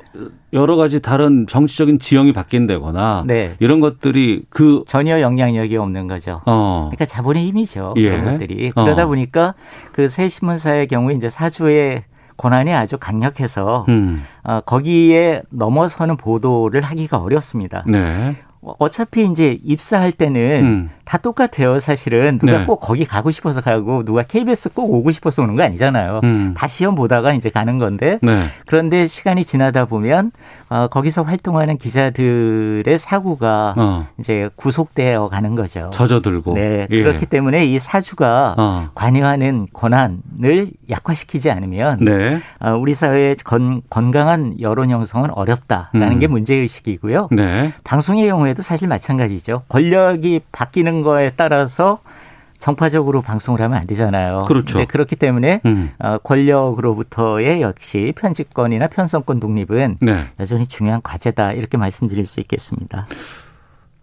[0.52, 3.56] 여러 가지 다른 정치적인 지형이 바뀐다거나 네.
[3.58, 6.42] 이런 것들이 그 전혀 영향력이 없는 거죠.
[6.46, 6.90] 어.
[6.90, 7.94] 그러니까 자본의 힘이죠.
[7.96, 8.10] 예.
[8.10, 8.70] 그런 것들이.
[8.76, 8.84] 어.
[8.84, 9.54] 그러다 보니까
[9.92, 12.04] 그 새 신문사의 경우에 이제 사주의
[12.38, 14.24] 권한이 아주 강력해서 음.
[14.44, 17.84] 어, 거기에 넘어서는 보도를 하기가 어렵습니다.
[17.86, 18.36] 네.
[18.62, 20.90] 어, 어차피 이제 입사할 때는 음.
[21.04, 22.38] 다 똑같아요, 사실은.
[22.38, 22.66] 누가 네.
[22.66, 26.20] 꼭 거기 가고 싶어서 가고, 누가 KBS 꼭 오고 싶어서 오는 거 아니잖아요.
[26.24, 26.54] 음.
[26.56, 28.18] 다 시험 보다가 이제 가는 건데.
[28.22, 28.46] 네.
[28.66, 30.32] 그런데 시간이 지나다 보면,
[30.70, 34.06] 어, 거기서 활동하는 기자들의 사고가 어.
[34.18, 35.90] 이제 구속되어 가는 거죠.
[35.92, 36.54] 젖어들고.
[36.54, 36.86] 네.
[36.90, 37.02] 예.
[37.02, 38.88] 그렇기 때문에 이 사주가 어.
[38.94, 42.40] 관여하는 권한을 약화시키지 않으면 네.
[42.60, 46.18] 어, 우리 사회의 건, 건강한 여론 형성은 어렵다라는 음.
[46.18, 47.28] 게 문제의식이고요.
[47.32, 47.72] 네.
[47.84, 49.62] 방송의 경우에도 사실 마찬가지죠.
[49.68, 52.00] 권력이 바뀌는 거에 따라서
[52.58, 54.42] 정파적으로 방송을 하면 안 되잖아요.
[54.46, 54.84] 그렇죠.
[54.86, 55.90] 그렇기 때문에 음.
[55.98, 60.26] 어, 권력으로부터의 역시 편집권이나 편성권 독립은 네.
[60.40, 63.06] 여전히 중요한 과제다 이렇게 말씀드릴 수 있겠습니다.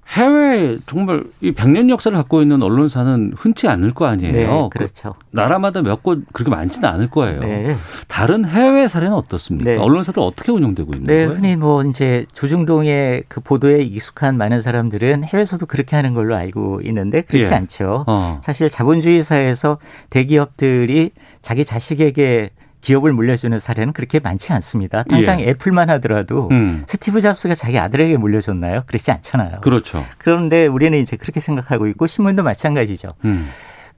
[0.08, 4.34] 해외 정말 이 백년 역사를 갖고 있는 언론사는 흔치 않을 거 아니에요.
[4.34, 5.16] 네, 그렇죠.
[5.20, 7.39] 그 나라마다 몇 곳 그렇게 많지는 않을 거예요.
[7.41, 7.76] 네.
[8.08, 9.72] 다른 해외 사례는 어떻습니까?
[9.72, 9.78] 네.
[9.78, 11.38] 언론사들 어떻게 운영되고 있는 네, 거예요?
[11.39, 17.22] 흔히 뭐 이제 조중동의 그 보도에 익숙한 많은 사람들은 해외에서도 그렇게 하는 걸로 알고 있는데
[17.22, 17.56] 그렇지 예.
[17.56, 18.03] 않죠.
[18.08, 18.41] 어.
[18.43, 19.80] 사실 자본주의 사회에서
[20.12, 22.51] 대기업들이 자기 자식에게
[22.86, 25.04] 기업을 물려주는 사례는 그렇게 많지 않습니다.
[25.04, 25.50] 당장 예.
[25.50, 26.84] 애플만 하더라도 음.
[26.88, 28.84] 스티브 잡스가 자기 아들에게 물려줬나요?
[28.86, 29.62] 그렇지 않잖아요.
[29.62, 30.06] 그렇죠.
[30.20, 33.08] 그런데 우리는 이제 그렇게 생각하고 있고 신문도 마찬가지죠.
[33.26, 33.50] 음.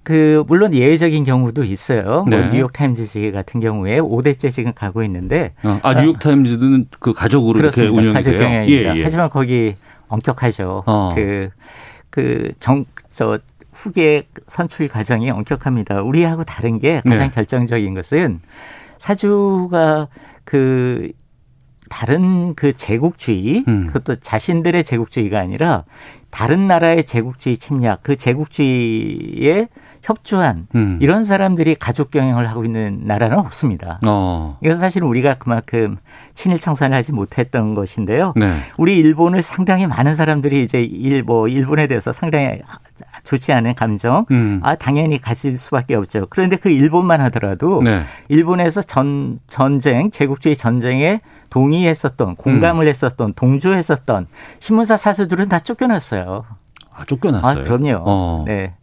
[0.03, 2.23] 그 물론 예외적인 경우도 있어요.
[2.23, 2.47] 뭐 네.
[2.47, 7.91] 뉴욕 타임즈 같은 경우에 5대째 지금 가고 있는데 어, 아 뉴욕 타임즈는 그 가족으로 그렇습니다.
[7.91, 8.39] 이렇게 운영이 가족 돼요.
[8.39, 8.93] 경영입니다.
[9.03, 9.75] 하지만 거기
[10.07, 10.83] 엄격하죠.
[10.85, 11.11] 어.
[11.13, 11.49] 그,
[12.09, 13.37] 그, 정, 저,
[13.77, 16.01] 후계 선출 과정이 엄격합니다.
[16.01, 17.31] 우리하고 다른 게 가장 네.
[17.31, 18.41] 결정적인 것은
[18.97, 20.07] 사주가
[20.43, 21.11] 그,
[21.87, 23.87] 다른 그 제국주의, 음.
[23.87, 25.83] 그것도 자신들의 제국주의가 아니라
[26.37, 29.69] 다른 나라의 제국주의 침략, 그 제국주의에
[30.03, 30.99] 협조한 음.
[31.01, 33.99] 이런 사람들이 가족 경영을 하고 있는 나라는 없습니다.
[34.05, 34.59] 어.
[34.63, 35.97] 이건 사실 우리가 그만큼
[36.35, 38.33] 친일 청산을 하지 못했던 것인데요.
[38.35, 38.59] 네.
[38.77, 42.61] 우리 일본을 상당히 많은 사람들이 이제 일, 뭐 일본에 대해서 상당히
[43.23, 44.61] 좋지 않은 감정, 음.
[44.63, 46.27] 아 당연히 가질 수밖에 없죠.
[46.29, 48.03] 그런데 그 일본만 하더라도 네.
[48.29, 51.19] 일본에서 전 전쟁, 제국주의 전쟁에
[51.49, 52.89] 동의했었던, 공감을 음.
[52.89, 54.27] 했었던, 동조했었던
[54.59, 56.26] 신문사 사수들은 다 쫓겨났어요.
[56.29, 57.61] 아, 쫓겨났어요.
[57.61, 57.99] 아, 그럼요.
[58.03, 58.43] 어.
[58.47, 58.73] 네.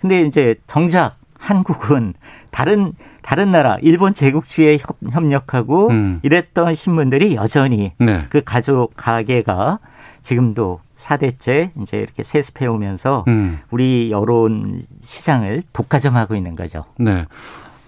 [0.00, 2.14] 근데 이제 정작 한국은
[2.50, 2.92] 다른
[3.22, 6.20] 다른 나라 일본 제국주의에 협, 협력하고 음.
[6.22, 8.26] 이랬던 신문들이 여전히 네.
[8.28, 9.78] 그 가족 가게가
[10.22, 13.60] 지금도 4대째 이제 이렇게 세습해 오면서 음.
[13.70, 16.84] 우리 여론 시장을 독과점하고 있는 거죠.
[16.98, 17.26] 네.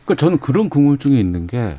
[0.05, 1.79] 그러니까 저는 그런 궁금증이 있는 게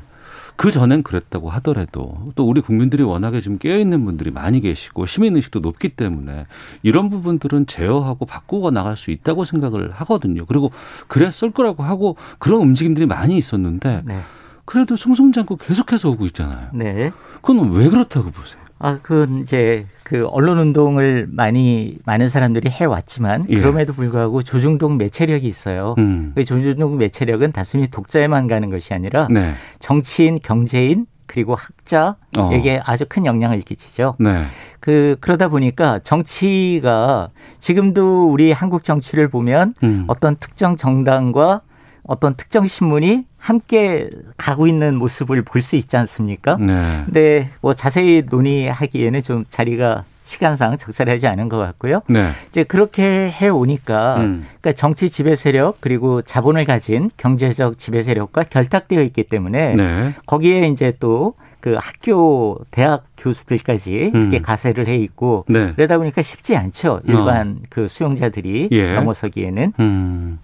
[0.58, 5.36] 그 전엔 그랬다고 하더라도 또 우리 국민들이 워낙에 지금 깨어 있는 분들이 많이 계시고 시민
[5.36, 6.48] 의식도 높기 때문에
[6.82, 10.46] 이런 부분들은 제어하고 바꾸고 나갈 수 있다고 생각을 하거든요.
[10.48, 10.72] 그리고
[11.08, 14.20] 그랬을 거라고 하고 그런 움직임들이 많이 있었는데 네.
[14.66, 16.70] 그래도 승승장구 계속해서 오고 있잖아요.
[16.74, 17.12] 네.
[17.42, 18.67] 그건 왜 그렇다고 보세요?
[18.80, 23.60] 아, 그 이제 그 언론 운동을 많이 많은 사람들이 해 왔지만 예.
[23.60, 25.96] 그럼에도 불구하고 조중동 매체력이 있어요.
[25.98, 26.34] 음.
[26.36, 29.54] 그 조중동 매체력은 단순히 독자에만 가는 것이 아니라 네.
[29.80, 34.16] 정치인, 경제인 그리고 학자에게 아주 큰 영향을 끼치죠.
[34.20, 34.46] 네.
[34.80, 40.06] 그 그러다 보니까 정치가 지금도 우리 한국 정치를 보면 음.
[40.08, 41.62] 어떤 특정 정당과
[42.08, 46.58] 어떤 특정 신문이 함께 가고 있는 모습을 볼 수 있지 않습니까?
[46.58, 47.04] 네.
[47.06, 52.02] 근데 뭐 자세히 논의하기에는 좀 자리가 시간상 적절하지 않은 것 같고요.
[52.08, 52.32] 네.
[52.50, 54.46] 이제 그렇게 해 오니까 음.
[54.62, 60.16] 그러니까 정치 지배 세력 그리고 자본을 가진 경제적 지배 세력과 결탁되어 있기 때문에 네.
[60.26, 64.22] 거기에 이제 또 그 학교 대학 교수들까지 음.
[64.22, 65.74] 이렇게 가세를 해 있고 네.
[65.76, 67.02] 그러다 보니까 쉽지 않죠.
[67.06, 68.94] 일반 그 수용자들이 예.
[68.94, 70.40] 넘어서기에는 음.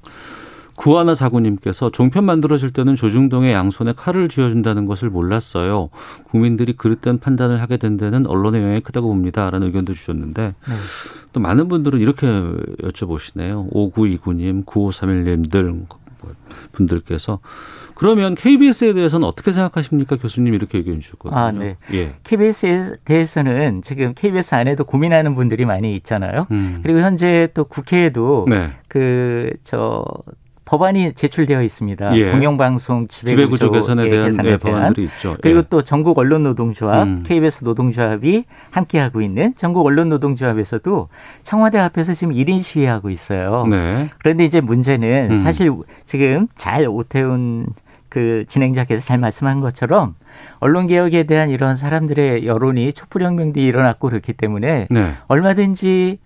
[0.75, 5.89] 구하나 사구님께서 종편 만들어질 때는 조중동의 양손에 칼을 쥐어준다는 것을 몰랐어요.
[6.25, 9.49] 국민들이 그릇된 판단을 하게 된 데는 언론의 영향이 크다고 봅니다.
[9.49, 10.73] 라는 의견도 주셨는데 네.
[11.31, 13.71] 또 많은 분들은 이렇게 여쭤보시네요.
[13.71, 15.85] 5929님, 9531님들
[16.71, 17.39] 분들께서
[17.95, 20.17] 그러면 KBS에 대해서는 어떻게 생각하십니까?
[20.17, 21.39] 교수님 이렇게 얘기해 주셨거든요.
[21.39, 21.77] 아, 네.
[21.93, 22.15] 예.
[22.23, 26.47] KBS에 대해서는 지금 KBS 안에도 고민하는 분들이 많이 있잖아요.
[26.51, 26.79] 음.
[26.81, 28.71] 그리고 현재 또 국회에도 네.
[28.87, 30.03] 그저
[30.65, 32.15] 법안이 제출되어 있습니다.
[32.17, 32.31] 예.
[32.31, 35.35] 공영방송 지배구조 개선에 대한 개선에 예, 대한 법안들이 있죠.
[35.41, 35.63] 그리고 예.
[35.69, 37.23] 또 전국 언론 노동조합, 음.
[37.25, 41.09] KBS 노동조합이 함께하고 있는 전국 언론 노동조합에서도
[41.43, 43.65] 청와대 앞에서 지금 1인 시위하고 있어요.
[43.69, 44.09] 네.
[44.19, 45.35] 그런데 이제 문제는 음.
[45.37, 45.71] 사실
[46.05, 47.67] 지금 잘 오태훈
[48.13, 50.13] 그 진행자께서 잘 말씀한 것처럼
[50.59, 55.13] 언론 개혁에 대한 이런 사람들의 여론이 촛불혁명도 일어났고 그렇기 때문에 네.
[55.27, 56.19] 얼마든지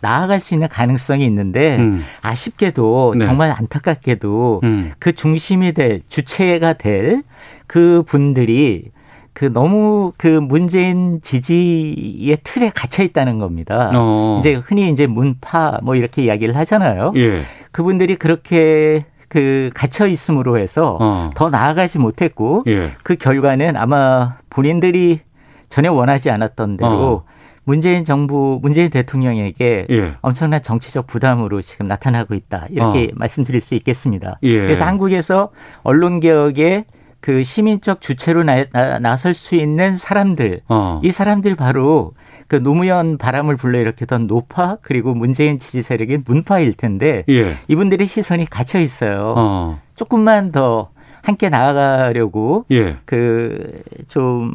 [0.00, 2.04] 나아갈 수 있는 가능성이 있는데 음.
[2.22, 3.26] 아쉽게도 네.
[3.26, 4.92] 정말 안타깝게도 음.
[4.98, 7.22] 그 중심이 될 주체가 될
[7.70, 8.90] 그 분들이
[9.32, 13.92] 그 너무 그 문재인 지지의 틀에 갇혀 있다는 겁니다.
[13.94, 14.38] 어.
[14.40, 17.12] 이제 흔히 이제 문파 뭐 이렇게 이야기를 하잖아요.
[17.14, 17.42] 예.
[17.70, 21.30] 그분들이 그렇게 그 갇혀 있음으로 해서 어.
[21.36, 22.90] 더 나아가지 못했고 예.
[23.04, 25.20] 그 결과는 아마 본인들이
[25.68, 27.24] 전혀 원하지 않았던 대로 어.
[27.70, 30.14] 문재인 정부, 문재인 대통령에게 예.
[30.22, 32.66] 엄청난 정치적 부담으로 지금 나타나고 있다.
[32.68, 33.08] 이렇게 어.
[33.14, 34.40] 말씀드릴 수 있겠습니다.
[34.42, 34.58] 예.
[34.58, 35.50] 그래서 한국에서
[35.84, 36.84] 언론 개혁에
[37.20, 41.00] 그 시민적 주체로 나, 나, 나설 수 있는 사람들, 어.
[41.04, 42.12] 이 사람들 바로
[42.48, 47.56] 그 노무현 바람을 불러일으켰던 노파 그리고 문재인 지지 세력인 문파일 텐데 예.
[47.68, 49.34] 이분들의 시선이 갇혀 있어요.
[49.36, 49.80] 어.
[49.94, 50.90] 조금만 더
[51.22, 52.96] 함께 나아가려고 예.
[53.04, 54.52] 그좀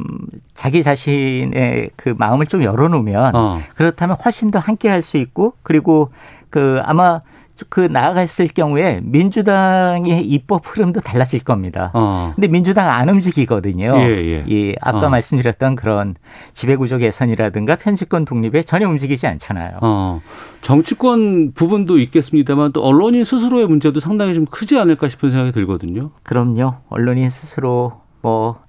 [0.55, 3.61] 자기 자신의 그 마음을 좀 열어놓으면 어.
[3.75, 6.09] 그렇다면 훨씬 더 함께 할 수 있고 그리고
[6.49, 7.21] 그 아마
[7.69, 11.91] 그 나아갔을 경우에 민주당의 입법 흐름도 달라질 겁니다.
[11.93, 12.33] 어.
[12.35, 13.95] 근데 민주당 안 움직이거든요.
[13.99, 14.43] 예, 예.
[14.47, 15.09] 이 아까 어.
[15.09, 16.15] 말씀드렸던 그런
[16.53, 19.77] 지배구조 개선이라든가 편집권 독립에 전혀 움직이지 않잖아요.
[19.81, 20.21] 어,
[20.61, 26.11] 정치권 부분도 있겠습니다만 또 언론인 스스로의 문제도 상당히 좀 크지 않을까 싶은 생각이 들거든요.
[26.23, 26.75] 그럼요.
[26.89, 28.64] 언론인 스스로 뭐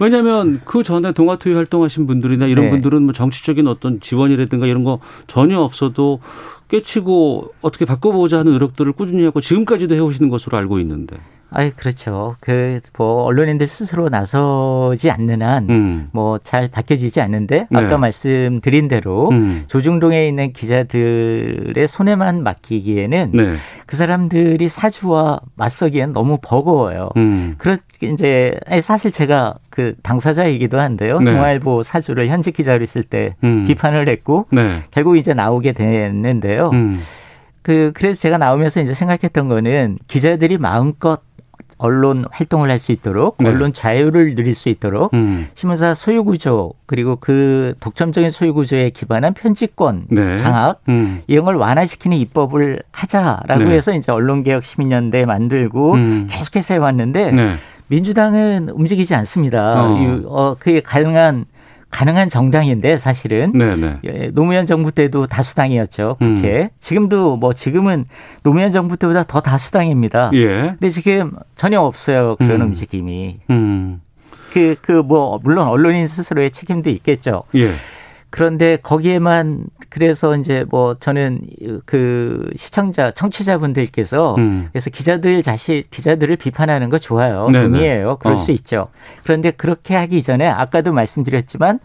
[0.00, 2.70] 왜냐하면 그 전에 동아투이 활동하신 분들이나 이런 네.
[2.70, 6.20] 분들은 뭐 정치적인 어떤 지원이라든가 이런 거 전혀 없어도
[6.68, 11.18] 깨치고 어떻게 바꿔보자 하는 노력들을 꾸준히 하고 지금까지도 해오시는 것으로 알고 있는데.
[11.50, 12.36] 아이 그렇죠.
[12.40, 16.08] 그 뭐 언론인들 스스로 나서지 않는 한 음.
[16.12, 17.78] 뭐잘 밝혀지지 않는데 네.
[17.78, 19.64] 아까 말씀드린 대로 음.
[19.68, 23.56] 조중동에 있는 기자들의 손에만 맡기기에는 네.
[23.86, 27.08] 그 사람들이 사주와 맞서기엔 너무 버거워요.
[27.16, 27.54] 음.
[27.56, 31.18] 그렇 이제 사실 제가 그 당사자이기도 한데요.
[31.20, 31.32] 네.
[31.32, 33.64] 동아일보 사주를 현직 기자로 있을 때 음.
[33.66, 34.82] 비판을 했고 네.
[34.90, 36.70] 결국 이제 나오게 됐는데요.
[36.74, 37.00] 음.
[37.62, 41.20] 그 그래서 제가 나오면서 이제 생각했던 거는 기자들이 마음껏
[41.80, 43.48] 언론 활동을 할 수 있도록 네.
[43.48, 45.48] 언론 자유를 누릴 수 있도록 음.
[45.54, 50.36] 신문사 소유 구조 그리고 그 독점적인 소유 구조에 기반한 편집권 네.
[50.36, 51.22] 장악 음.
[51.26, 53.70] 이런 걸 완화시키는 입법을 하자라고 네.
[53.72, 56.28] 해서 이제 언론개혁 시민연대 만들고 음.
[56.30, 57.54] 계속해서 해왔는데 네.
[57.88, 59.82] 민주당은 움직이지 않습니다.
[59.84, 59.98] 어.
[59.98, 61.44] 이, 어, 그게 가능한
[61.90, 63.98] 가능한 정당인데 사실은 네, 네.
[64.04, 66.16] 예, 노무현 정부 때도 다수당이었죠.
[66.22, 66.36] 음.
[66.36, 66.70] 국회.
[66.80, 68.06] 지금도 뭐 지금은
[68.42, 70.30] 노무현 정부 때보다 더 다수당입니다.
[70.34, 70.76] 예.
[70.78, 72.36] 근데 지금 전혀 없어요.
[72.36, 72.66] 그런 음.
[72.68, 72.74] 음.
[72.74, 74.00] 식임이 음.
[74.52, 77.44] 그, 그, 뭐, 물론 언론인 스스로의 책임도 있겠죠.
[77.54, 77.74] 예.
[78.30, 81.40] 그런데 거기에만 그래서 이제 뭐 저는
[81.84, 84.68] 그 시청자, 청취자분들께서 음.
[84.72, 87.48] 그래서 기자들 자신, 기자들을 비판하는 거 좋아요.
[87.52, 88.16] 의미예요.
[88.20, 88.36] 그럴 어.
[88.36, 88.88] 수 있죠.
[89.24, 91.80] 그런데 그렇게 하기 전에 아까도 말씀드렸지만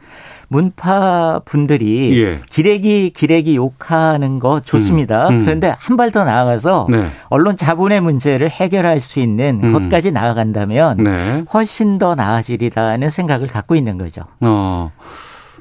[0.48, 2.42] 문파 분들이 예.
[2.52, 5.30] 기레기 기레기 욕하는 거 좋습니다.
[5.30, 5.46] 음, 음.
[5.46, 7.08] 그런데 한 발 더 나아가서 네.
[7.30, 9.74] 언론 자본의 문제를 해결할 수 있는 음.
[9.74, 11.44] 것까지 나아간다면 네.
[11.52, 14.22] 훨씬 더 나아지리라는 생각을 갖고 있는 거죠.
[14.42, 14.92] 어.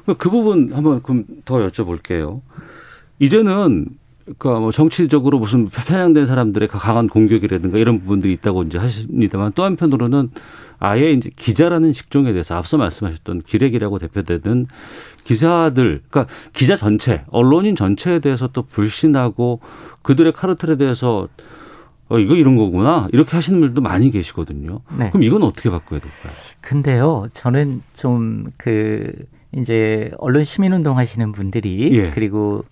[0.05, 2.41] 그- 그 부분 한번 그럼 더 여쭤볼게요.
[3.19, 3.87] 이제는
[4.23, 9.63] 그러니까 뭐 정치적으로 무슨 편향된 사람들의 그 강한 공격이라든가 이런 부분들이 있다고 이제 하십니다만 또
[9.63, 10.31] 한편으로는
[10.79, 14.67] 아예 이제 기자라는 직종에 대해서 앞서 말씀하셨던 기레기라고 대표되는
[15.23, 19.59] 기자들, 그러니까 기자 전체, 언론인 전체에 대해서 또 불신하고
[20.01, 21.27] 그들의 카르텔에 대해서
[22.07, 23.07] 어, 이거 이런 거구나.
[23.13, 24.81] 이렇게 하시는 분들도 많이 계시거든요.
[24.99, 25.09] 네.
[25.09, 26.33] 그럼 이건 어떻게 바꿔야 될까요?
[26.61, 29.11] 근데요, 저는 좀 그
[29.55, 32.11] 이제 언론 시민운동 하시는 분들이 예.
[32.11, 32.63] 그리고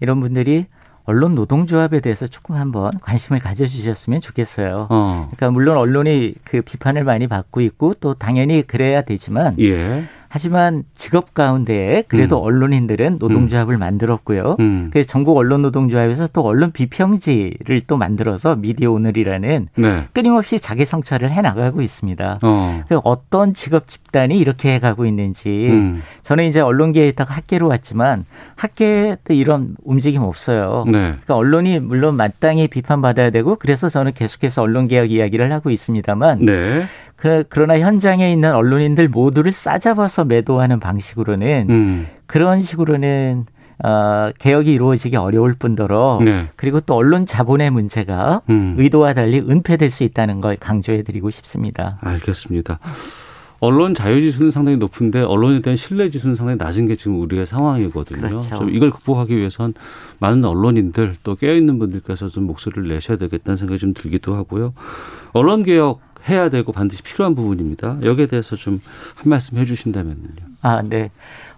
[0.00, 0.66] 이런 분들이
[1.04, 4.86] 언론 노동조합에 대해서 조금 한번 관심을 가져주셨으면 좋겠어요.
[4.90, 5.28] 어.
[5.30, 10.04] 그러니까 물론 언론이 그 비판을 많이 받고 있고 또 당연히 그래야 되지만 예.
[10.34, 12.46] 하지만 직업 가운데에 그래도 음.
[12.46, 14.56] 언론인들은 노동조합을 만들었고요.
[14.60, 14.88] 음.
[14.90, 20.08] 그래서 전국 언론 노동조합에서 또 언론 비평지를 또 만들어서 미디어 오늘이라는 네.
[20.14, 22.38] 끊임없이 자기 성찰을 해 나가고 있습니다.
[22.40, 22.82] 어.
[22.88, 26.02] 그 어떤 직업 집단이 이렇게 해 가고 있는지 음.
[26.22, 28.24] 저는 이제 언론계에 있다가 학계로 왔지만
[28.56, 30.84] 학계도 이런 움직임 없어요.
[30.86, 30.92] 네.
[30.92, 36.86] 그러니까 언론이 물론 마땅히 비판받아야 되고 그래서 저는 계속해서 언론 개혁 이야기를 하고 있습니다만 네.
[37.22, 42.06] 그, 그러나 현장에 있는 언론인들 모두를 싸잡아서 매도하는 방식으로는 음.
[42.26, 43.46] 그런 식으로는
[43.84, 46.48] 어, 개혁이 이루어지기 어려울 뿐더러 네.
[46.56, 48.74] 그리고 또 언론 자본의 문제가 음.
[48.76, 51.96] 의도와 달리 은폐될 수 있다는 걸 강조해 드리고 싶습니다.
[52.00, 52.80] 알겠습니다.
[53.60, 58.20] 언론 자유 지수는 상당히 높은데 언론에 대한 신뢰 지수는 상당히 낮은 게 지금 우리의 상황이거든요.
[58.20, 58.56] 그렇죠.
[58.56, 59.74] 좀 이걸 극복하기 위해선
[60.18, 64.74] 많은 언론인들 또 깨어 있는 분들께서 좀 목소리를 내셔야 되겠다는 생각이 좀 들기도 하고요.
[65.32, 67.98] 언론 개혁 해야 되고 반드시 필요한 부분입니다.
[68.02, 68.80] 여기에 대해서 좀
[69.16, 70.16] 한 말씀 해주신다면요.
[70.62, 71.10] 아, 네.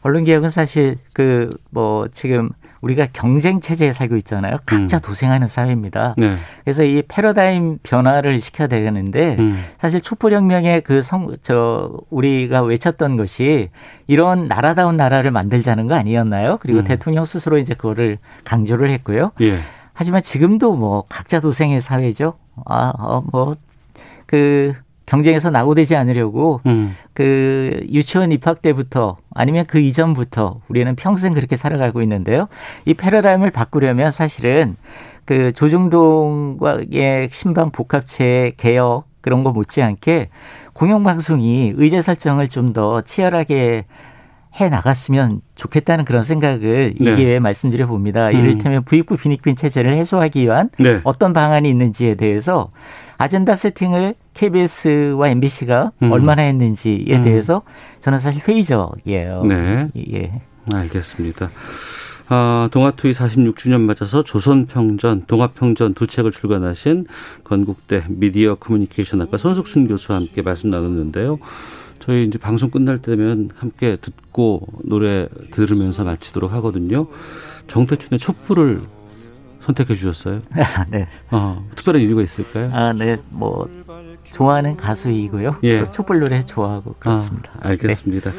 [0.02, 2.50] 언론 개혁은 사실 그 뭐 지금
[2.82, 4.58] 우리가 경쟁 체제에 살고 있잖아요.
[4.66, 5.00] 각자 음.
[5.00, 6.14] 도생하는 사회입니다.
[6.18, 6.36] 네.
[6.62, 9.58] 그래서 이 패러다임 변화를 시켜야 되는데 음.
[9.80, 13.70] 사실 촛불혁명의 그 성, 저, 우리가 외쳤던 것이
[14.06, 16.58] 이런 나라다운 나라를 만들자는 거 아니었나요?
[16.60, 16.84] 그리고 음.
[16.84, 19.32] 대통령 스스로 이제 그거를 강조를 했고요.
[19.40, 19.58] 예.
[19.94, 22.34] 하지만 지금도 뭐 각자 도생의 사회죠.
[22.66, 23.56] 아, 어, 뭐,
[24.34, 24.74] 그
[25.06, 26.96] 경쟁에서 낙오되지 않으려고 음.
[27.12, 32.48] 그 유치원 입학 때부터 아니면 그 이전부터 우리는 평생 그렇게 살아가고 있는데요.
[32.84, 34.74] 이 패러다임을 바꾸려면 사실은
[35.24, 40.30] 그 조중동과의 신방 복합체 개혁 그런 거 못지않게
[40.72, 43.84] 공영방송이 의제 설정을 좀 더 치열하게
[44.60, 47.12] 해 나갔으면 좋겠다는 그런 생각을 네.
[47.12, 48.28] 이 기회에 말씀드려 봅니다.
[48.30, 48.36] 음.
[48.36, 51.00] 이를테면 부익부 빈익빈 체제를 해소하기 위한 네.
[51.04, 52.70] 어떤 방안이 있는지에 대해서
[53.24, 56.12] 아젠다 세팅을 KBS와 MBC가 음.
[56.12, 57.22] 얼마나 했는지에 음.
[57.22, 57.62] 대해서
[58.00, 59.44] 저는 사실 회의적이에요.
[59.44, 59.88] 네.
[60.12, 60.42] 예.
[60.70, 61.48] 알겠습니다.
[62.28, 67.04] 아, 동아투이 46주년 맞아서 조선평전, 동아평전 두 책을 출간하신
[67.44, 71.38] 건국대 미디어 커뮤니케이션학과 손석순 교수와 함께 말씀 나눴는데요.
[72.00, 77.06] 저희 이제 방송 끝날 때면 함께 듣고 노래 들으면서 마치도록 하거든요.
[77.68, 78.82] 정태춘의 촛불을
[79.64, 80.42] 선택해 주셨어요.
[80.90, 81.08] 네.
[81.30, 82.70] 어, 특별한 이유가 있을까요?
[82.72, 83.16] 아, 네.
[83.30, 83.68] 뭐
[84.32, 85.56] 좋아하는 가수이고요.
[85.62, 85.78] 예.
[85.78, 87.50] 또 촛불 노래 좋아하고 그렇습니다.
[87.60, 88.32] 아, 알겠습니다.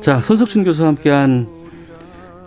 [0.00, 1.48] 자, 손석준 교수와 함께한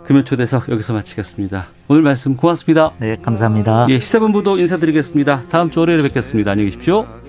[0.06, 1.68] 금요초대석 여기서 마치겠습니다.
[1.88, 2.92] 오늘 말씀 고맙습니다.
[3.00, 3.88] 네, 감사합니다.
[3.90, 5.44] 예, 시사본부도 인사드리겠습니다.
[5.50, 6.52] 다음 주 월요일에 뵙겠습니다.
[6.52, 7.29] 안녕히 계십시오.